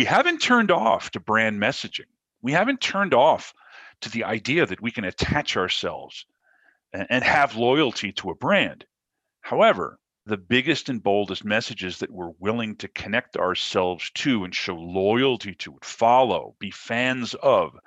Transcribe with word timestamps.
we 0.00 0.06
haven't 0.06 0.38
turned 0.40 0.70
off 0.70 1.10
to 1.10 1.20
brand 1.20 1.60
messaging. 1.60 2.06
We 2.40 2.52
haven't 2.52 2.80
turned 2.80 3.12
off 3.12 3.52
to 4.00 4.08
the 4.08 4.24
idea 4.24 4.64
that 4.64 4.80
we 4.80 4.90
can 4.90 5.04
attach 5.04 5.58
ourselves 5.58 6.24
and, 6.90 7.06
and 7.10 7.22
have 7.22 7.54
loyalty 7.54 8.10
to 8.12 8.30
a 8.30 8.34
brand. 8.34 8.86
However, 9.42 9.98
the 10.24 10.38
biggest 10.38 10.88
and 10.88 11.02
boldest 11.02 11.44
messages 11.44 11.98
that 11.98 12.10
we're 12.10 12.32
willing 12.38 12.76
to 12.76 12.88
connect 12.88 13.36
ourselves 13.36 14.10
to 14.14 14.44
and 14.44 14.54
show 14.54 14.74
loyalty 14.74 15.54
to, 15.56 15.76
follow, 15.82 16.56
be 16.58 16.70
fans 16.70 17.34
of, 17.34 17.78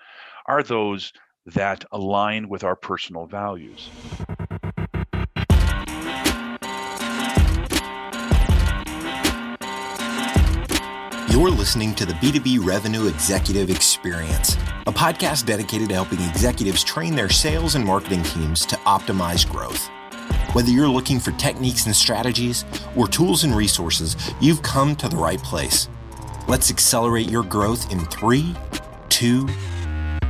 are 0.45 0.61
those 0.61 1.13
that 1.47 1.83
align 1.91 2.47
with 2.47 2.63
our 2.63 2.75
personal 2.75 3.25
values. 3.25 3.89
You're 11.43 11.51
listening 11.51 11.93
to 11.95 12.05
the 12.05 12.13
B2B 12.13 12.65
Revenue 12.65 13.07
Executive 13.07 13.69
Experience, 13.69 14.55
a 14.87 14.93
podcast 14.93 15.45
dedicated 15.45 15.89
to 15.89 15.95
helping 15.95 16.21
executives 16.21 16.85
train 16.85 17.17
their 17.17 17.27
sales 17.27 17.75
and 17.75 17.83
marketing 17.83 18.23
teams 18.23 18.65
to 18.65 18.77
optimize 18.77 19.45
growth. 19.45 19.89
Whether 20.53 20.69
you're 20.69 20.87
looking 20.87 21.19
for 21.19 21.31
techniques 21.33 21.85
and 21.85 21.93
strategies 21.93 22.63
or 22.95 23.09
tools 23.09 23.43
and 23.43 23.53
resources, 23.53 24.15
you've 24.39 24.61
come 24.61 24.95
to 24.95 25.09
the 25.09 25.17
right 25.17 25.37
place. 25.43 25.89
Let's 26.47 26.71
accelerate 26.71 27.29
your 27.29 27.43
growth 27.43 27.91
in 27.91 27.99
three, 28.05 28.55
two, 29.09 29.45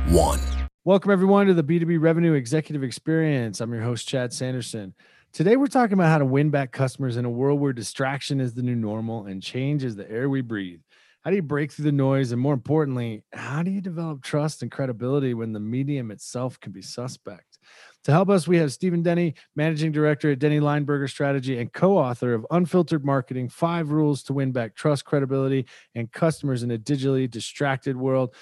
one. 0.08 0.40
Welcome, 0.82 1.12
everyone, 1.12 1.46
to 1.46 1.54
the 1.54 1.62
B2B 1.62 2.00
Revenue 2.00 2.32
Executive 2.32 2.82
Experience. 2.82 3.60
I'm 3.60 3.72
your 3.72 3.82
host, 3.82 4.08
Chad 4.08 4.32
Sanderson. 4.32 4.94
Today, 5.32 5.54
we're 5.54 5.68
talking 5.68 5.94
about 5.94 6.10
how 6.10 6.18
to 6.18 6.24
win 6.24 6.50
back 6.50 6.72
customers 6.72 7.16
in 7.16 7.24
a 7.24 7.30
world 7.30 7.60
where 7.60 7.72
distraction 7.72 8.40
is 8.40 8.54
the 8.54 8.62
new 8.62 8.74
normal 8.74 9.26
and 9.26 9.40
change 9.40 9.84
is 9.84 9.94
the 9.94 10.10
air 10.10 10.28
we 10.28 10.40
breathe. 10.40 10.80
How 11.24 11.30
do 11.30 11.36
you 11.36 11.42
break 11.42 11.72
through 11.72 11.86
the 11.86 11.92
noise? 11.92 12.32
And 12.32 12.40
more 12.40 12.52
importantly, 12.52 13.24
how 13.32 13.62
do 13.62 13.70
you 13.70 13.80
develop 13.80 14.22
trust 14.22 14.60
and 14.60 14.70
credibility 14.70 15.32
when 15.32 15.54
the 15.54 15.60
medium 15.60 16.10
itself 16.10 16.60
can 16.60 16.70
be 16.70 16.82
suspect? 16.82 17.58
To 18.04 18.12
help 18.12 18.28
us, 18.28 18.46
we 18.46 18.58
have 18.58 18.74
Stephen 18.74 19.02
Denny, 19.02 19.34
Managing 19.56 19.90
Director 19.90 20.32
at 20.32 20.38
Denny 20.38 20.60
Leinberger 20.60 21.08
Strategy 21.08 21.58
and 21.58 21.72
co 21.72 21.96
author 21.96 22.34
of 22.34 22.46
Unfiltered 22.50 23.06
Marketing 23.06 23.48
Five 23.48 23.90
Rules 23.90 24.22
to 24.24 24.34
Win 24.34 24.52
Back 24.52 24.74
Trust, 24.74 25.06
Credibility, 25.06 25.64
and 25.94 26.12
Customers 26.12 26.62
in 26.62 26.70
a 26.72 26.76
Digitally 26.76 27.30
Distracted 27.30 27.96
World. 27.96 28.34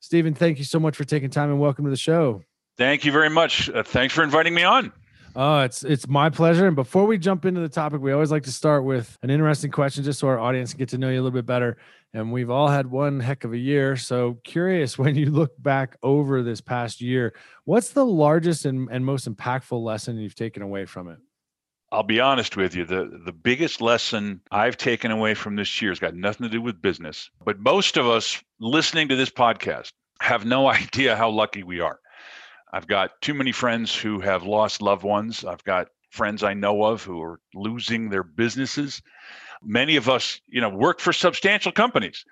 Stephen, 0.00 0.32
thank 0.32 0.56
you 0.56 0.64
so 0.64 0.80
much 0.80 0.96
for 0.96 1.04
taking 1.04 1.28
time 1.28 1.50
and 1.50 1.60
welcome 1.60 1.84
to 1.84 1.90
the 1.90 1.96
show. 1.96 2.42
Thank 2.78 3.04
you 3.04 3.12
very 3.12 3.28
much. 3.28 3.68
Uh, 3.68 3.82
thanks 3.82 4.14
for 4.14 4.22
inviting 4.24 4.54
me 4.54 4.62
on. 4.62 4.90
Oh, 5.36 5.60
it's 5.60 5.84
it's 5.84 6.08
my 6.08 6.28
pleasure. 6.28 6.66
And 6.66 6.74
before 6.74 7.04
we 7.04 7.16
jump 7.16 7.44
into 7.44 7.60
the 7.60 7.68
topic, 7.68 8.00
we 8.00 8.12
always 8.12 8.32
like 8.32 8.42
to 8.44 8.52
start 8.52 8.84
with 8.84 9.16
an 9.22 9.30
interesting 9.30 9.70
question, 9.70 10.02
just 10.02 10.18
so 10.18 10.28
our 10.28 10.40
audience 10.40 10.72
can 10.72 10.78
get 10.78 10.88
to 10.88 10.98
know 10.98 11.08
you 11.08 11.16
a 11.16 11.22
little 11.22 11.30
bit 11.30 11.46
better. 11.46 11.76
And 12.12 12.32
we've 12.32 12.50
all 12.50 12.68
had 12.68 12.90
one 12.90 13.20
heck 13.20 13.44
of 13.44 13.52
a 13.52 13.58
year. 13.58 13.96
So 13.96 14.38
curious 14.44 14.98
when 14.98 15.14
you 15.14 15.30
look 15.30 15.52
back 15.58 15.96
over 16.02 16.42
this 16.42 16.60
past 16.60 17.00
year, 17.00 17.34
what's 17.64 17.90
the 17.90 18.04
largest 18.04 18.64
and, 18.64 18.88
and 18.90 19.04
most 19.04 19.32
impactful 19.32 19.82
lesson 19.82 20.18
you've 20.18 20.34
taken 20.34 20.62
away 20.62 20.84
from 20.86 21.08
it? 21.08 21.18
I'll 21.92 22.04
be 22.04 22.20
honest 22.20 22.56
with 22.56 22.76
you. 22.76 22.84
The 22.84 23.20
the 23.24 23.32
biggest 23.32 23.80
lesson 23.80 24.40
I've 24.52 24.76
taken 24.76 25.10
away 25.10 25.34
from 25.34 25.56
this 25.56 25.82
year 25.82 25.90
has 25.90 25.98
got 25.98 26.14
nothing 26.14 26.44
to 26.44 26.50
do 26.50 26.62
with 26.62 26.80
business. 26.80 27.30
But 27.44 27.58
most 27.58 27.96
of 27.96 28.06
us 28.06 28.40
listening 28.60 29.08
to 29.08 29.16
this 29.16 29.30
podcast 29.30 29.92
have 30.20 30.44
no 30.44 30.68
idea 30.70 31.16
how 31.16 31.30
lucky 31.30 31.64
we 31.64 31.80
are. 31.80 31.98
I've 32.72 32.86
got 32.86 33.20
too 33.20 33.34
many 33.34 33.50
friends 33.50 33.94
who 33.94 34.20
have 34.20 34.44
lost 34.44 34.82
loved 34.82 35.02
ones. 35.02 35.44
I've 35.44 35.64
got 35.64 35.88
friends 36.10 36.42
I 36.44 36.54
know 36.54 36.84
of 36.84 37.02
who 37.02 37.20
are 37.22 37.40
losing 37.54 38.08
their 38.08 38.22
businesses. 38.22 39.02
Many 39.62 39.96
of 39.96 40.08
us, 40.08 40.40
you 40.48 40.60
know, 40.60 40.68
work 40.70 41.00
for 41.00 41.12
substantial 41.12 41.72
companies 41.72 42.24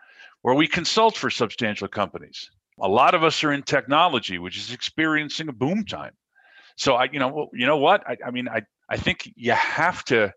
or 0.43 0.55
we 0.55 0.67
consult 0.67 1.17
for 1.17 1.31
substantial 1.31 1.89
companies. 1.89 2.51
A 2.81 2.89
lot 2.89 3.15
of 3.15 3.25
us 3.25 3.43
are 3.43 3.53
in 3.53 3.63
technology, 3.63 4.39
which 4.39 4.57
is 4.57 4.73
experiencing 4.73 5.49
a 5.49 5.53
boom 5.53 5.85
time. 5.85 6.13
So 6.77 6.95
I, 6.95 7.09
you 7.13 7.19
know, 7.19 7.49
you 7.53 7.67
know 7.67 7.77
what? 7.77 8.07
I, 8.07 8.17
I 8.27 8.31
mean, 8.31 8.49
I, 8.49 8.63
I 8.89 8.97
think 8.97 9.33
you 9.35 9.53
have 9.53 10.05
to. 10.07 10.33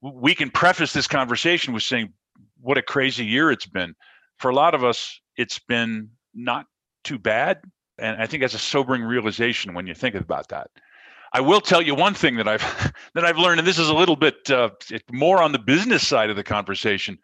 We 0.00 0.34
can 0.34 0.50
preface 0.50 0.92
this 0.92 1.06
conversation 1.06 1.74
with 1.74 1.82
saying 1.82 2.12
what 2.60 2.78
a 2.78 2.82
crazy 2.82 3.24
year 3.24 3.50
it's 3.50 3.66
been. 3.66 3.94
For 4.38 4.50
a 4.50 4.54
lot 4.54 4.74
of 4.74 4.84
us, 4.84 5.20
it's 5.36 5.58
been 5.58 6.10
not 6.34 6.66
too 7.04 7.18
bad, 7.18 7.60
and 7.98 8.20
I 8.20 8.26
think 8.26 8.42
that's 8.42 8.54
a 8.54 8.58
sobering 8.58 9.02
realization 9.02 9.74
when 9.74 9.86
you 9.86 9.94
think 9.94 10.14
about 10.14 10.48
that. 10.48 10.70
I 11.32 11.40
will 11.40 11.60
tell 11.60 11.80
you 11.80 11.94
one 11.94 12.14
thing 12.14 12.36
that 12.36 12.48
I've 12.48 12.92
that 13.14 13.24
I've 13.24 13.38
learned, 13.38 13.60
and 13.60 13.66
this 13.66 13.78
is 13.78 13.88
a 13.88 13.94
little 13.94 14.16
bit 14.16 14.50
uh, 14.50 14.70
more 15.10 15.42
on 15.42 15.52
the 15.52 15.58
business 15.58 16.06
side 16.06 16.30
of 16.30 16.36
the 16.36 16.44
conversation. 16.44 17.18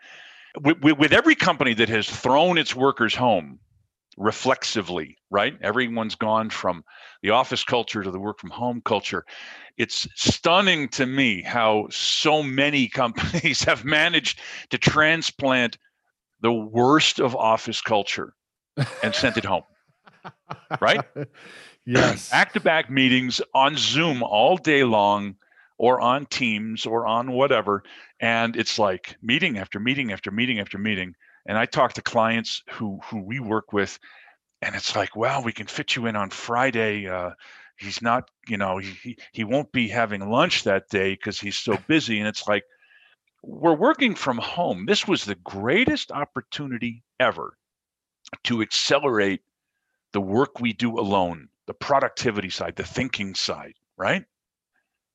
With, 0.60 0.98
with, 0.98 1.12
every 1.12 1.34
company 1.34 1.74
that 1.74 1.90
has 1.90 2.08
thrown 2.08 2.58
its 2.58 2.74
workers 2.74 3.14
home 3.14 3.60
reflexively, 4.16 5.16
right? 5.30 5.56
Everyone's 5.62 6.14
gone 6.14 6.50
from 6.50 6.82
the 7.22 7.30
office 7.30 7.62
culture 7.62 8.02
to 8.02 8.10
the 8.10 8.18
work 8.18 8.40
from 8.40 8.50
home 8.50 8.80
culture. 8.84 9.24
It's 9.76 10.08
stunning 10.16 10.88
to 10.90 11.06
me 11.06 11.42
how 11.42 11.86
so 11.90 12.42
many 12.42 12.88
companies 13.02 13.62
have 13.64 13.84
managed 13.84 14.40
to 14.70 14.78
transplant 14.78 15.78
the 16.40 16.52
worst 16.52 17.20
of 17.20 17.36
office 17.36 17.82
culture 17.82 18.32
and 19.02 19.14
sent 19.14 19.36
it 19.36 19.44
home 19.44 19.64
right? 20.80 21.00
Yes. 21.96 22.30
Back 22.30 22.52
to 22.54 22.60
back 22.60 22.90
meetings 22.90 23.40
on 23.54 23.76
Zoom 23.76 24.22
all 24.22 24.56
day 24.56 24.84
long 24.84 25.36
or 25.78 26.00
on 26.00 26.26
Teams 26.26 26.86
or 26.86 27.06
on 27.06 27.32
whatever. 27.32 27.82
And 28.20 28.56
it's 28.56 28.78
like 28.78 29.16
meeting 29.22 29.58
after 29.58 29.80
meeting 29.80 30.12
after 30.12 30.30
meeting 30.30 30.60
after 30.60 30.78
meeting. 30.78 31.14
And 31.46 31.56
I 31.56 31.66
talk 31.66 31.94
to 31.94 32.02
clients 32.02 32.62
who 32.70 33.00
who 33.04 33.22
we 33.22 33.40
work 33.40 33.72
with, 33.72 33.98
and 34.60 34.74
it's 34.74 34.94
like, 34.94 35.16
well, 35.16 35.42
we 35.42 35.52
can 35.52 35.66
fit 35.66 35.96
you 35.96 36.06
in 36.06 36.14
on 36.14 36.30
Friday. 36.30 37.08
Uh, 37.08 37.30
he's 37.78 38.02
not, 38.02 38.30
you 38.48 38.58
know, 38.58 38.78
he 38.78 39.16
he 39.32 39.44
won't 39.44 39.72
be 39.72 39.88
having 39.88 40.28
lunch 40.28 40.64
that 40.64 40.88
day 40.90 41.12
because 41.14 41.40
he's 41.40 41.56
so 41.56 41.78
busy. 41.86 42.18
And 42.18 42.28
it's 42.28 42.46
like, 42.46 42.64
we're 43.42 43.74
working 43.74 44.14
from 44.14 44.38
home. 44.38 44.84
This 44.86 45.08
was 45.08 45.24
the 45.24 45.36
greatest 45.36 46.12
opportunity 46.12 47.02
ever 47.18 47.56
to 48.44 48.60
accelerate 48.60 49.40
the 50.12 50.20
work 50.20 50.60
we 50.60 50.72
do 50.72 50.98
alone, 50.98 51.48
the 51.68 51.74
productivity 51.74 52.50
side, 52.50 52.74
the 52.74 52.82
thinking 52.82 53.34
side, 53.36 53.74
right? 53.96 54.24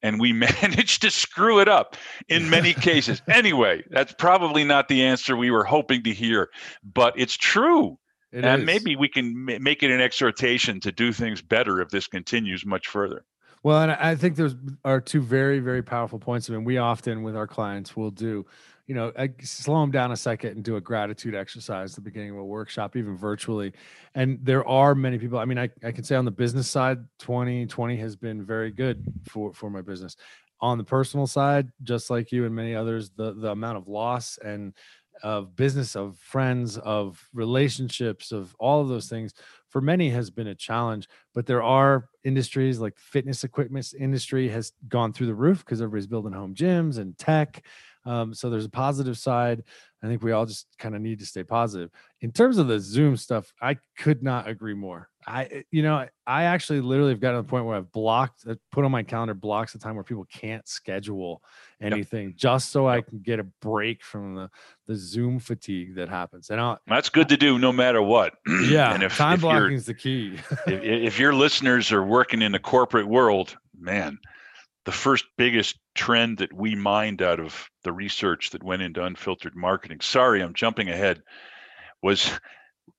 And 0.01 0.19
we 0.19 0.31
managed 0.61 1.01
to 1.01 1.11
screw 1.11 1.59
it 1.59 1.67
up 1.67 1.97
in 2.29 2.49
many 2.49 2.73
cases. 2.73 3.21
Anyway, 3.29 3.83
that's 3.89 4.13
probably 4.13 4.63
not 4.63 4.87
the 4.87 5.03
answer 5.03 5.35
we 5.35 5.51
were 5.51 5.63
hoping 5.65 6.03
to 6.03 6.13
hear, 6.13 6.49
but 6.83 7.13
it's 7.17 7.35
true. 7.35 7.97
It 8.31 8.45
and 8.45 8.61
is. 8.61 8.65
maybe 8.65 8.95
we 8.95 9.09
can 9.09 9.45
make 9.45 9.83
it 9.83 9.91
an 9.91 9.99
exhortation 9.99 10.79
to 10.81 10.91
do 10.91 11.11
things 11.11 11.41
better 11.41 11.81
if 11.81 11.89
this 11.89 12.07
continues 12.07 12.65
much 12.65 12.87
further. 12.87 13.25
Well, 13.63 13.81
and 13.81 13.91
I 13.91 14.15
think 14.15 14.35
those 14.35 14.55
are 14.85 15.01
two 15.01 15.21
very, 15.21 15.59
very 15.59 15.81
powerful 15.81 16.19
points. 16.19 16.49
I 16.49 16.53
mean, 16.53 16.65
we 16.65 16.77
often 16.77 17.23
with 17.23 17.35
our 17.35 17.47
clients 17.47 17.95
will 17.95 18.11
do 18.11 18.45
you 18.87 18.95
know, 18.95 19.13
I 19.17 19.29
slow 19.41 19.81
them 19.81 19.91
down 19.91 20.11
a 20.11 20.17
second 20.17 20.51
and 20.51 20.63
do 20.63 20.75
a 20.75 20.81
gratitude 20.81 21.35
exercise 21.35 21.91
at 21.91 21.95
the 21.95 22.01
beginning 22.01 22.31
of 22.31 22.37
a 22.37 22.43
workshop, 22.43 22.95
even 22.95 23.17
virtually. 23.17 23.71
And 24.13 24.39
there 24.41 24.67
are 24.67 24.93
many 24.93 25.17
people. 25.17 25.39
I 25.39 25.45
mean, 25.45 25.57
I, 25.57 25.69
I 25.83 25.91
can 25.91 26.03
say 26.03 26.15
on 26.15 26.25
the 26.25 26.31
business 26.31 26.69
side, 26.69 26.99
2020 27.19 27.95
has 27.97 28.15
been 28.15 28.45
very 28.45 28.71
good 28.71 29.03
for, 29.29 29.53
for 29.53 29.69
my 29.69 29.81
business. 29.81 30.17
On 30.59 30.77
the 30.77 30.83
personal 30.83 31.27
side, 31.27 31.69
just 31.83 32.09
like 32.09 32.31
you 32.31 32.45
and 32.45 32.53
many 32.53 32.75
others, 32.75 33.09
the, 33.11 33.33
the 33.33 33.51
amount 33.51 33.77
of 33.77 33.87
loss 33.87 34.37
and 34.43 34.73
of 35.21 35.55
business, 35.55 35.95
of 35.95 36.17
friends, 36.17 36.77
of 36.77 37.21
relationships, 37.33 38.31
of 38.31 38.55
all 38.59 38.81
of 38.81 38.89
those 38.89 39.07
things 39.07 39.33
for 39.69 39.81
many 39.81 40.09
has 40.09 40.29
been 40.29 40.47
a 40.47 40.55
challenge. 40.55 41.07
But 41.33 41.45
there 41.45 41.63
are 41.63 42.09
industries 42.23 42.79
like 42.79 42.97
fitness 42.97 43.43
equipment 43.43 43.93
industry 43.99 44.49
has 44.49 44.71
gone 44.87 45.13
through 45.13 45.27
the 45.27 45.35
roof 45.35 45.65
because 45.65 45.81
everybody's 45.81 46.07
building 46.07 46.33
home 46.33 46.53
gyms 46.53 46.97
and 46.97 47.17
tech 47.17 47.63
um, 48.05 48.33
so 48.33 48.49
there's 48.49 48.65
a 48.65 48.69
positive 48.69 49.17
side. 49.17 49.63
I 50.03 50.07
think 50.07 50.21
we 50.21 50.33
all 50.33 50.45
just 50.45 50.67
kind 50.77 50.95
of 50.95 51.01
need 51.01 51.19
to 51.19 51.25
stay 51.25 51.45
positive. 51.45 51.89
In 52.19 52.33
terms 52.33 52.57
of 52.57 52.67
the 52.67 52.77
Zoom 52.77 53.15
stuff, 53.15 53.53
I 53.61 53.77
could 53.97 54.21
not 54.21 54.49
agree 54.49 54.73
more. 54.73 55.09
I, 55.25 55.45
eh, 55.45 55.61
you 55.71 55.81
know, 55.81 56.05
I 56.27 56.43
actually 56.43 56.81
literally 56.81 57.11
have 57.11 57.21
gotten 57.21 57.37
to 57.37 57.43
the 57.43 57.49
point 57.49 57.65
where 57.65 57.77
I've 57.77 57.89
blocked, 57.93 58.45
uh, 58.45 58.55
put 58.69 58.83
on 58.83 58.91
my 58.91 59.03
calendar 59.03 59.33
blocks 59.33 59.71
the 59.71 59.79
time 59.79 59.95
where 59.95 60.03
people 60.03 60.25
can't 60.25 60.67
schedule 60.67 61.41
anything 61.81 62.27
yep. 62.27 62.35
just 62.35 62.71
so 62.71 62.89
yep. 62.89 62.97
I 62.97 63.09
can 63.09 63.19
get 63.19 63.39
a 63.39 63.45
break 63.61 64.03
from 64.03 64.35
the 64.35 64.49
the 64.87 64.95
Zoom 64.97 65.39
fatigue 65.39 65.95
that 65.95 66.09
happens. 66.09 66.49
And 66.49 66.59
I'll, 66.59 66.79
that's 66.87 67.07
good 67.07 67.29
to 67.29 67.37
do 67.37 67.57
no 67.57 67.71
matter 67.71 68.01
what. 68.01 68.33
Yeah, 68.63 68.93
and 68.93 69.03
if, 69.03 69.17
time 69.17 69.35
if 69.35 69.41
blocking 69.41 69.73
is 69.73 69.85
the 69.85 69.93
key. 69.93 70.37
if, 70.67 70.67
if 70.67 71.19
your 71.19 71.33
listeners 71.33 71.91
are 71.91 72.03
working 72.03 72.41
in 72.41 72.51
the 72.51 72.59
corporate 72.59 73.07
world, 73.07 73.55
man, 73.77 74.17
the 74.85 74.91
first 74.91 75.25
biggest 75.37 75.77
trend 75.95 76.39
that 76.39 76.53
we 76.53 76.75
mined 76.75 77.21
out 77.21 77.39
of 77.39 77.69
the 77.83 77.93
research 77.93 78.51
that 78.51 78.63
went 78.63 78.81
into 78.81 79.03
unfiltered 79.03 79.55
marketing 79.55 79.99
sorry 80.01 80.41
i'm 80.41 80.53
jumping 80.53 80.89
ahead 80.89 81.21
was 82.01 82.31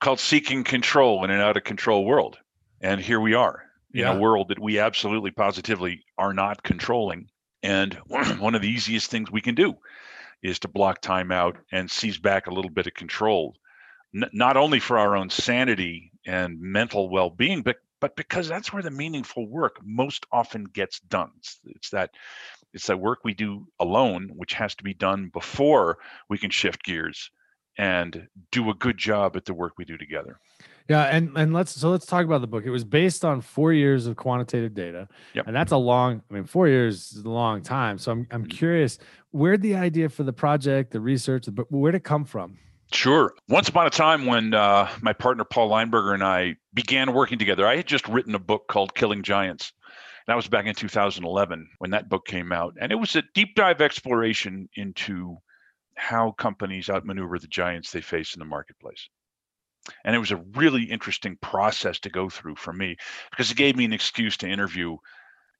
called 0.01 0.21
seeking 0.21 0.65
control 0.65 1.25
in 1.25 1.31
an 1.31 1.41
out 1.41 1.57
of 1.57 1.65
control 1.65 2.05
world. 2.05 2.39
And 2.81 3.01
here 3.01 3.21
we 3.21 3.35
are 3.35 3.63
in 3.93 4.07
a 4.07 4.19
world 4.19 4.49
that 4.49 4.59
we 4.59 4.81
absolutely 4.81 5.31
positively 5.31 6.05
are 6.19 6.35
not 6.35 6.63
controlling. 6.63 7.29
And 7.63 7.95
one 8.07 8.55
of 8.55 8.63
the 8.63 8.69
easiest 8.69 9.11
things 9.11 9.31
we 9.31 9.41
can 9.41 9.55
do 9.55 9.75
is 10.43 10.59
to 10.61 10.69
block 10.69 11.01
time 11.01 11.31
out 11.31 11.57
and 11.73 11.91
seize 11.91 12.19
back 12.19 12.47
a 12.47 12.53
little 12.53 12.71
bit 12.71 12.87
of 12.87 12.95
control 12.95 13.55
n- 14.15 14.29
not 14.33 14.57
only 14.57 14.81
for 14.81 14.99
our 14.99 15.17
own 15.17 15.31
sanity 15.31 16.13
and 16.27 16.61
mental 16.61 17.09
well-being, 17.09 17.63
but 17.63 17.77
but 18.00 18.17
because 18.17 18.49
that's 18.49 18.73
where 18.73 18.82
the 18.82 18.91
meaningful 18.91 19.46
work 19.46 19.79
most 19.82 20.26
often 20.32 20.64
gets 20.64 21.00
done. 21.00 21.31
It's, 21.38 21.61
it's 21.64 21.91
that 21.91 22.11
it's 22.73 22.87
that 22.88 22.99
work 22.99 23.20
we 23.25 23.35
do 23.35 23.67
alone, 23.79 24.31
which 24.35 24.55
has 24.55 24.75
to 24.76 24.85
be 24.85 24.94
done 24.94 25.31
before 25.32 25.99
we 26.29 26.38
can 26.38 26.50
shift 26.50 26.82
gears 26.82 27.31
and 27.79 28.29
do 28.50 28.70
a 28.70 28.75
good 28.75 28.96
job 28.99 29.37
at 29.37 29.44
the 29.44 29.55
work 29.55 29.75
we 29.79 29.85
do 29.85 29.96
together. 29.96 30.38
Yeah, 30.88 31.05
and 31.05 31.31
and 31.37 31.55
let's 31.55 31.73
so 31.73 31.91
let's 31.91 32.05
talk 32.05 32.26
about 32.26 32.43
the 32.43 32.46
book. 32.46 32.64
It 32.67 32.70
was 32.70 32.85
based 32.85 33.25
on 33.25 33.41
four 33.41 33.73
years 33.73 34.06
of 34.06 34.17
quantitative 34.17 34.75
data, 34.75 35.08
yep. 35.32 35.47
and 35.47 35.56
that's 35.56 35.73
a 35.73 35.79
long. 35.79 36.23
I 36.31 36.35
mean, 36.35 36.44
four 36.44 36.69
years 36.69 37.12
is 37.12 37.25
a 37.25 37.31
long 37.31 37.62
time. 37.62 37.97
So 37.97 38.12
I'm 38.12 38.26
I'm 38.31 38.43
mm-hmm. 38.43 38.50
curious, 38.50 38.99
where'd 39.31 39.62
the 39.62 39.76
idea 39.76 40.11
for 40.11 40.25
the 40.25 40.32
project, 40.32 40.90
the 40.93 41.00
research, 41.00 41.47
the 41.47 41.52
book, 41.52 41.69
where'd 41.70 41.94
it 41.94 42.05
come 42.05 42.26
from? 42.26 42.58
Sure. 42.93 43.35
Once 43.49 43.69
upon 43.69 43.87
a 43.87 43.91
time, 43.91 44.27
when 44.27 44.55
uh, 44.55 44.89
my 45.01 45.13
partner 45.13 45.45
Paul 45.45 45.71
Leinberger 45.71 46.15
and 46.15 46.23
I 46.23 46.57
began 46.73 47.13
working 47.13 47.39
together, 47.39 47.67
I 47.67 47.77
had 47.77 47.87
just 47.87 48.09
written 48.09 48.35
a 48.35 48.39
book 48.39 48.69
called 48.69 48.95
Killing 48.95 49.23
Giants. 49.23 49.73
and 49.87 50.33
That 50.33 50.37
was 50.37 50.49
back 50.49 50.67
in 50.67 50.75
2011 50.75 51.69
when 51.79 51.91
that 51.91 52.09
book 52.09 52.27
came 52.27 52.53
out, 52.53 52.75
and 52.81 52.93
it 52.93 52.97
was 52.97 53.17
a 53.17 53.23
deep 53.35 53.55
dive 53.57 53.81
exploration 53.81 54.69
into 54.77 55.39
how 55.97 56.33
companies 56.33 56.91
outmaneuver 56.91 57.39
the 57.39 57.49
giants 57.49 57.91
they 57.91 58.01
face 58.01 58.35
in 58.35 58.39
the 58.39 58.45
marketplace. 58.45 59.09
And 60.05 60.15
it 60.17 60.19
was 60.19 60.33
a 60.33 60.43
really 60.55 60.85
interesting 60.85 61.37
process 61.41 61.99
to 62.01 62.11
go 62.11 62.31
through 62.31 62.57
for 62.57 62.73
me 62.73 62.97
because 63.31 63.51
it 63.51 63.57
gave 63.57 63.77
me 63.77 63.85
an 63.85 63.93
excuse 63.93 64.37
to 64.39 64.49
interview 64.49 64.97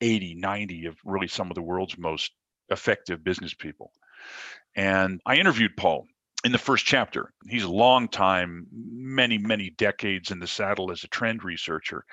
80, 0.01 0.35
90 0.37 0.87
of 0.87 0.97
really 1.05 1.29
some 1.29 1.51
of 1.51 1.55
the 1.55 1.63
world's 1.63 1.99
most 1.99 2.33
effective 2.71 3.23
business 3.23 3.55
people. 3.55 3.93
And 4.75 5.21
I 5.27 5.37
interviewed 5.37 5.77
Paul 5.77 6.07
in 6.45 6.53
the 6.53 6.59
first 6.59 6.85
chapter. 6.85 7.33
He's 7.49 7.65
a 7.65 7.71
long 7.71 8.07
time, 8.09 8.67
many, 8.71 9.39
many 9.39 9.71
decades 9.71 10.31
in 10.31 10.39
the 10.39 10.47
saddle 10.47 10.91
as 10.91 11.03
a 11.03 11.09
trend 11.09 11.43
researcher 11.43 12.05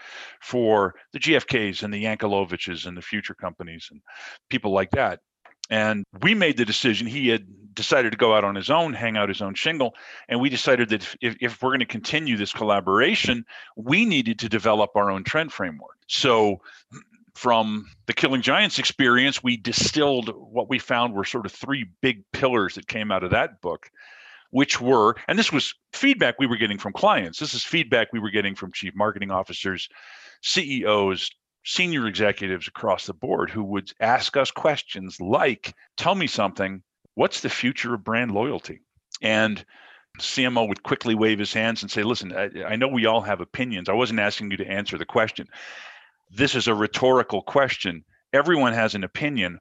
for 0.41 0.95
the 1.11 1.19
GFKs 1.19 1.83
and 1.83 1.93
the 1.93 2.03
Yankeloviches 2.03 2.85
and 2.85 2.95
the 2.95 3.01
future 3.01 3.33
companies 3.33 3.89
and 3.91 4.01
people 4.49 4.71
like 4.71 4.91
that. 4.91 5.19
And 5.69 6.05
we 6.21 6.33
made 6.33 6.57
the 6.57 6.65
decision. 6.65 7.07
He 7.07 7.27
had 7.29 7.45
decided 7.73 8.11
to 8.11 8.17
go 8.17 8.33
out 8.33 8.43
on 8.43 8.55
his 8.55 8.69
own, 8.69 8.93
hang 8.93 9.15
out 9.15 9.29
his 9.29 9.41
own 9.41 9.53
shingle. 9.53 9.95
And 10.27 10.41
we 10.41 10.49
decided 10.49 10.89
that 10.89 11.15
if, 11.21 11.35
if 11.39 11.61
we're 11.61 11.69
going 11.69 11.79
to 11.79 11.85
continue 11.85 12.35
this 12.35 12.51
collaboration, 12.51 13.45
we 13.75 14.05
needed 14.05 14.39
to 14.39 14.49
develop 14.49 14.91
our 14.95 15.09
own 15.11 15.23
trend 15.23 15.53
framework. 15.53 15.97
So 16.07 16.61
from 17.35 17.87
the 18.07 18.13
Killing 18.13 18.41
Giants 18.41 18.79
experience, 18.79 19.41
we 19.41 19.57
distilled 19.57 20.29
what 20.35 20.69
we 20.69 20.79
found 20.79 21.13
were 21.13 21.23
sort 21.23 21.45
of 21.45 21.51
three 21.51 21.85
big 22.01 22.23
pillars 22.33 22.75
that 22.75 22.87
came 22.87 23.11
out 23.11 23.23
of 23.23 23.31
that 23.31 23.61
book, 23.61 23.89
which 24.51 24.79
were, 24.79 25.15
and 25.27 25.39
this 25.39 25.51
was 25.51 25.73
feedback 25.93 26.35
we 26.37 26.47
were 26.47 26.57
getting 26.57 26.77
from 26.77 26.93
clients. 26.93 27.39
This 27.39 27.53
is 27.53 27.63
feedback 27.63 28.09
we 28.13 28.19
were 28.19 28.29
getting 28.29 28.55
from 28.55 28.71
chief 28.71 28.93
marketing 28.95 29.31
officers, 29.31 29.89
CEOs, 30.43 31.31
senior 31.63 32.07
executives 32.07 32.67
across 32.67 33.05
the 33.05 33.13
board 33.13 33.49
who 33.49 33.63
would 33.63 33.91
ask 33.99 34.35
us 34.37 34.51
questions 34.51 35.19
like, 35.19 35.73
Tell 35.97 36.15
me 36.15 36.27
something, 36.27 36.83
what's 37.15 37.41
the 37.41 37.49
future 37.49 37.93
of 37.93 38.03
brand 38.03 38.31
loyalty? 38.31 38.81
And 39.21 39.63
CMO 40.19 40.67
would 40.67 40.83
quickly 40.83 41.15
wave 41.15 41.39
his 41.39 41.53
hands 41.53 41.81
and 41.81 41.91
say, 41.91 42.03
Listen, 42.03 42.33
I, 42.35 42.49
I, 42.63 42.75
know 42.75 42.87
we 42.87 43.05
all 43.05 43.21
have 43.21 43.41
opinions. 43.41 43.89
I 43.89 43.93
wasn't 43.93 44.19
asking 44.19 44.51
you 44.51 44.57
to 44.57 44.67
answer 44.67 44.97
the 44.97 45.05
question. 45.05 45.47
This 46.29 46.55
is 46.55 46.67
a 46.67 46.75
rhetorical 46.75 47.41
question. 47.41 48.03
Everyone 48.33 48.73
has 48.73 48.95
an 48.95 49.03
opinion. 49.03 49.59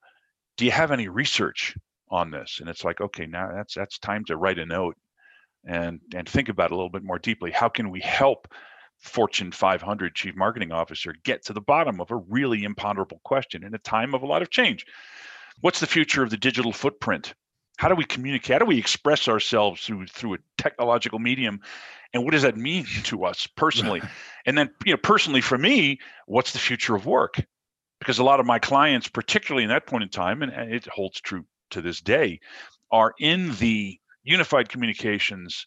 Do 0.56 0.64
you 0.64 0.70
have 0.70 0.90
any 0.90 1.08
research 1.08 1.76
on 2.10 2.30
this? 2.30 2.58
And 2.60 2.68
it's 2.68 2.84
like, 2.84 3.00
okay, 3.00 3.26
now 3.26 3.50
that's 3.54 3.74
that's 3.74 3.98
time 3.98 4.24
to 4.26 4.36
write 4.36 4.58
a 4.58 4.66
note 4.66 4.96
and 5.66 6.00
and 6.14 6.28
think 6.28 6.48
about 6.48 6.70
it 6.70 6.72
a 6.72 6.76
little 6.76 6.90
bit 6.90 7.04
more 7.04 7.18
deeply. 7.18 7.50
How 7.50 7.68
can 7.68 7.90
we 7.90 8.00
help 8.00 8.48
Fortune 9.00 9.50
500 9.50 10.14
chief 10.14 10.36
marketing 10.36 10.72
officer 10.72 11.14
get 11.24 11.44
to 11.46 11.52
the 11.52 11.60
bottom 11.60 12.00
of 12.00 12.10
a 12.10 12.16
really 12.16 12.64
imponderable 12.64 13.20
question 13.24 13.64
in 13.64 13.74
a 13.74 13.78
time 13.78 14.14
of 14.14 14.22
a 14.22 14.26
lot 14.26 14.42
of 14.42 14.50
change. 14.50 14.84
What's 15.62 15.80
the 15.80 15.86
future 15.86 16.22
of 16.22 16.30
the 16.30 16.36
digital 16.36 16.72
footprint? 16.72 17.34
How 17.78 17.88
do 17.88 17.94
we 17.94 18.04
communicate? 18.04 18.52
How 18.52 18.58
do 18.58 18.66
we 18.66 18.78
express 18.78 19.26
ourselves 19.26 19.82
through 19.82 20.06
through 20.06 20.34
a 20.34 20.38
technological 20.58 21.18
medium? 21.18 21.60
And 22.12 22.24
what 22.24 22.32
does 22.32 22.42
that 22.42 22.56
mean 22.56 22.84
to 23.04 23.24
us 23.24 23.46
personally? 23.46 24.02
and 24.46 24.56
then, 24.56 24.70
you 24.84 24.92
know, 24.92 24.98
personally 24.98 25.40
for 25.40 25.56
me, 25.56 25.98
what's 26.26 26.52
the 26.52 26.58
future 26.58 26.94
of 26.94 27.06
work? 27.06 27.42
Because 28.00 28.18
a 28.18 28.24
lot 28.24 28.40
of 28.40 28.46
my 28.46 28.58
clients, 28.58 29.08
particularly 29.08 29.62
in 29.62 29.70
that 29.70 29.86
point 29.86 30.02
in 30.02 30.08
time, 30.10 30.42
and 30.42 30.52
it 30.72 30.86
holds 30.88 31.20
true 31.20 31.44
to 31.70 31.82
this 31.82 32.00
day, 32.00 32.40
are 32.90 33.14
in 33.18 33.54
the 33.56 33.98
unified 34.24 34.68
communications 34.68 35.66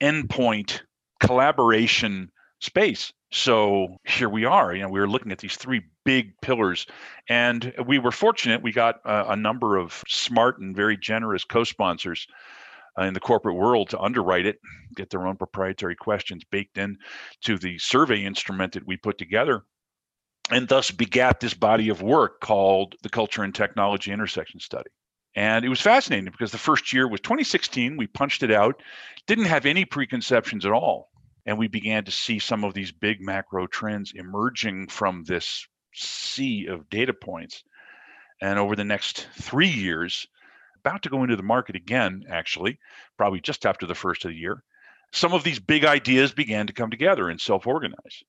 endpoint 0.00 0.80
collaboration 1.20 2.30
space. 2.60 3.12
So 3.32 3.96
here 4.04 4.28
we 4.28 4.44
are. 4.44 4.74
You 4.74 4.82
know, 4.82 4.88
we 4.88 5.00
were 5.00 5.08
looking 5.08 5.32
at 5.32 5.38
these 5.38 5.56
three 5.56 5.82
big 6.04 6.32
pillars, 6.40 6.86
and 7.28 7.72
we 7.86 7.98
were 7.98 8.12
fortunate. 8.12 8.62
We 8.62 8.72
got 8.72 8.96
a, 9.04 9.32
a 9.32 9.36
number 9.36 9.76
of 9.76 10.02
smart 10.06 10.58
and 10.60 10.76
very 10.76 10.96
generous 10.96 11.44
co-sponsors 11.44 12.26
uh, 12.98 13.02
in 13.02 13.14
the 13.14 13.20
corporate 13.20 13.56
world 13.56 13.90
to 13.90 14.00
underwrite 14.00 14.46
it, 14.46 14.58
get 14.94 15.10
their 15.10 15.26
own 15.26 15.36
proprietary 15.36 15.96
questions 15.96 16.44
baked 16.44 16.78
in 16.78 16.96
to 17.42 17.58
the 17.58 17.78
survey 17.78 18.24
instrument 18.24 18.72
that 18.72 18.86
we 18.86 18.96
put 18.96 19.18
together, 19.18 19.64
and 20.50 20.68
thus 20.68 20.90
begat 20.90 21.40
this 21.40 21.54
body 21.54 21.88
of 21.88 22.02
work 22.02 22.40
called 22.40 22.94
the 23.02 23.08
Culture 23.08 23.42
and 23.42 23.54
Technology 23.54 24.12
Intersection 24.12 24.60
Study. 24.60 24.90
And 25.36 25.64
it 25.64 25.68
was 25.68 25.80
fascinating 25.80 26.30
because 26.32 26.50
the 26.50 26.58
first 26.58 26.92
year 26.92 27.06
was 27.06 27.20
2016. 27.20 27.96
We 27.96 28.08
punched 28.08 28.42
it 28.42 28.50
out, 28.50 28.82
didn't 29.26 29.44
have 29.44 29.66
any 29.66 29.84
preconceptions 29.84 30.66
at 30.66 30.72
all 30.72 31.10
and 31.46 31.56
we 31.56 31.68
began 31.68 32.04
to 32.04 32.10
see 32.10 32.38
some 32.38 32.64
of 32.64 32.74
these 32.74 32.90
big 32.90 33.20
macro 33.20 33.66
trends 33.68 34.12
emerging 34.14 34.88
from 34.88 35.22
this 35.24 35.66
sea 35.94 36.66
of 36.66 36.90
data 36.90 37.14
points. 37.14 37.62
And 38.42 38.58
over 38.58 38.76
the 38.76 38.84
next 38.84 39.28
three 39.40 39.68
years, 39.68 40.26
about 40.84 41.02
to 41.04 41.08
go 41.08 41.22
into 41.22 41.36
the 41.36 41.42
market 41.42 41.76
again, 41.76 42.24
actually, 42.28 42.78
probably 43.16 43.40
just 43.40 43.64
after 43.64 43.86
the 43.86 43.94
first 43.94 44.24
of 44.24 44.32
the 44.32 44.36
year, 44.36 44.62
some 45.12 45.32
of 45.32 45.44
these 45.44 45.60
big 45.60 45.84
ideas 45.84 46.32
began 46.32 46.66
to 46.66 46.72
come 46.72 46.90
together 46.90 47.30
and 47.30 47.40
self 47.40 47.66
organize. 47.66 48.22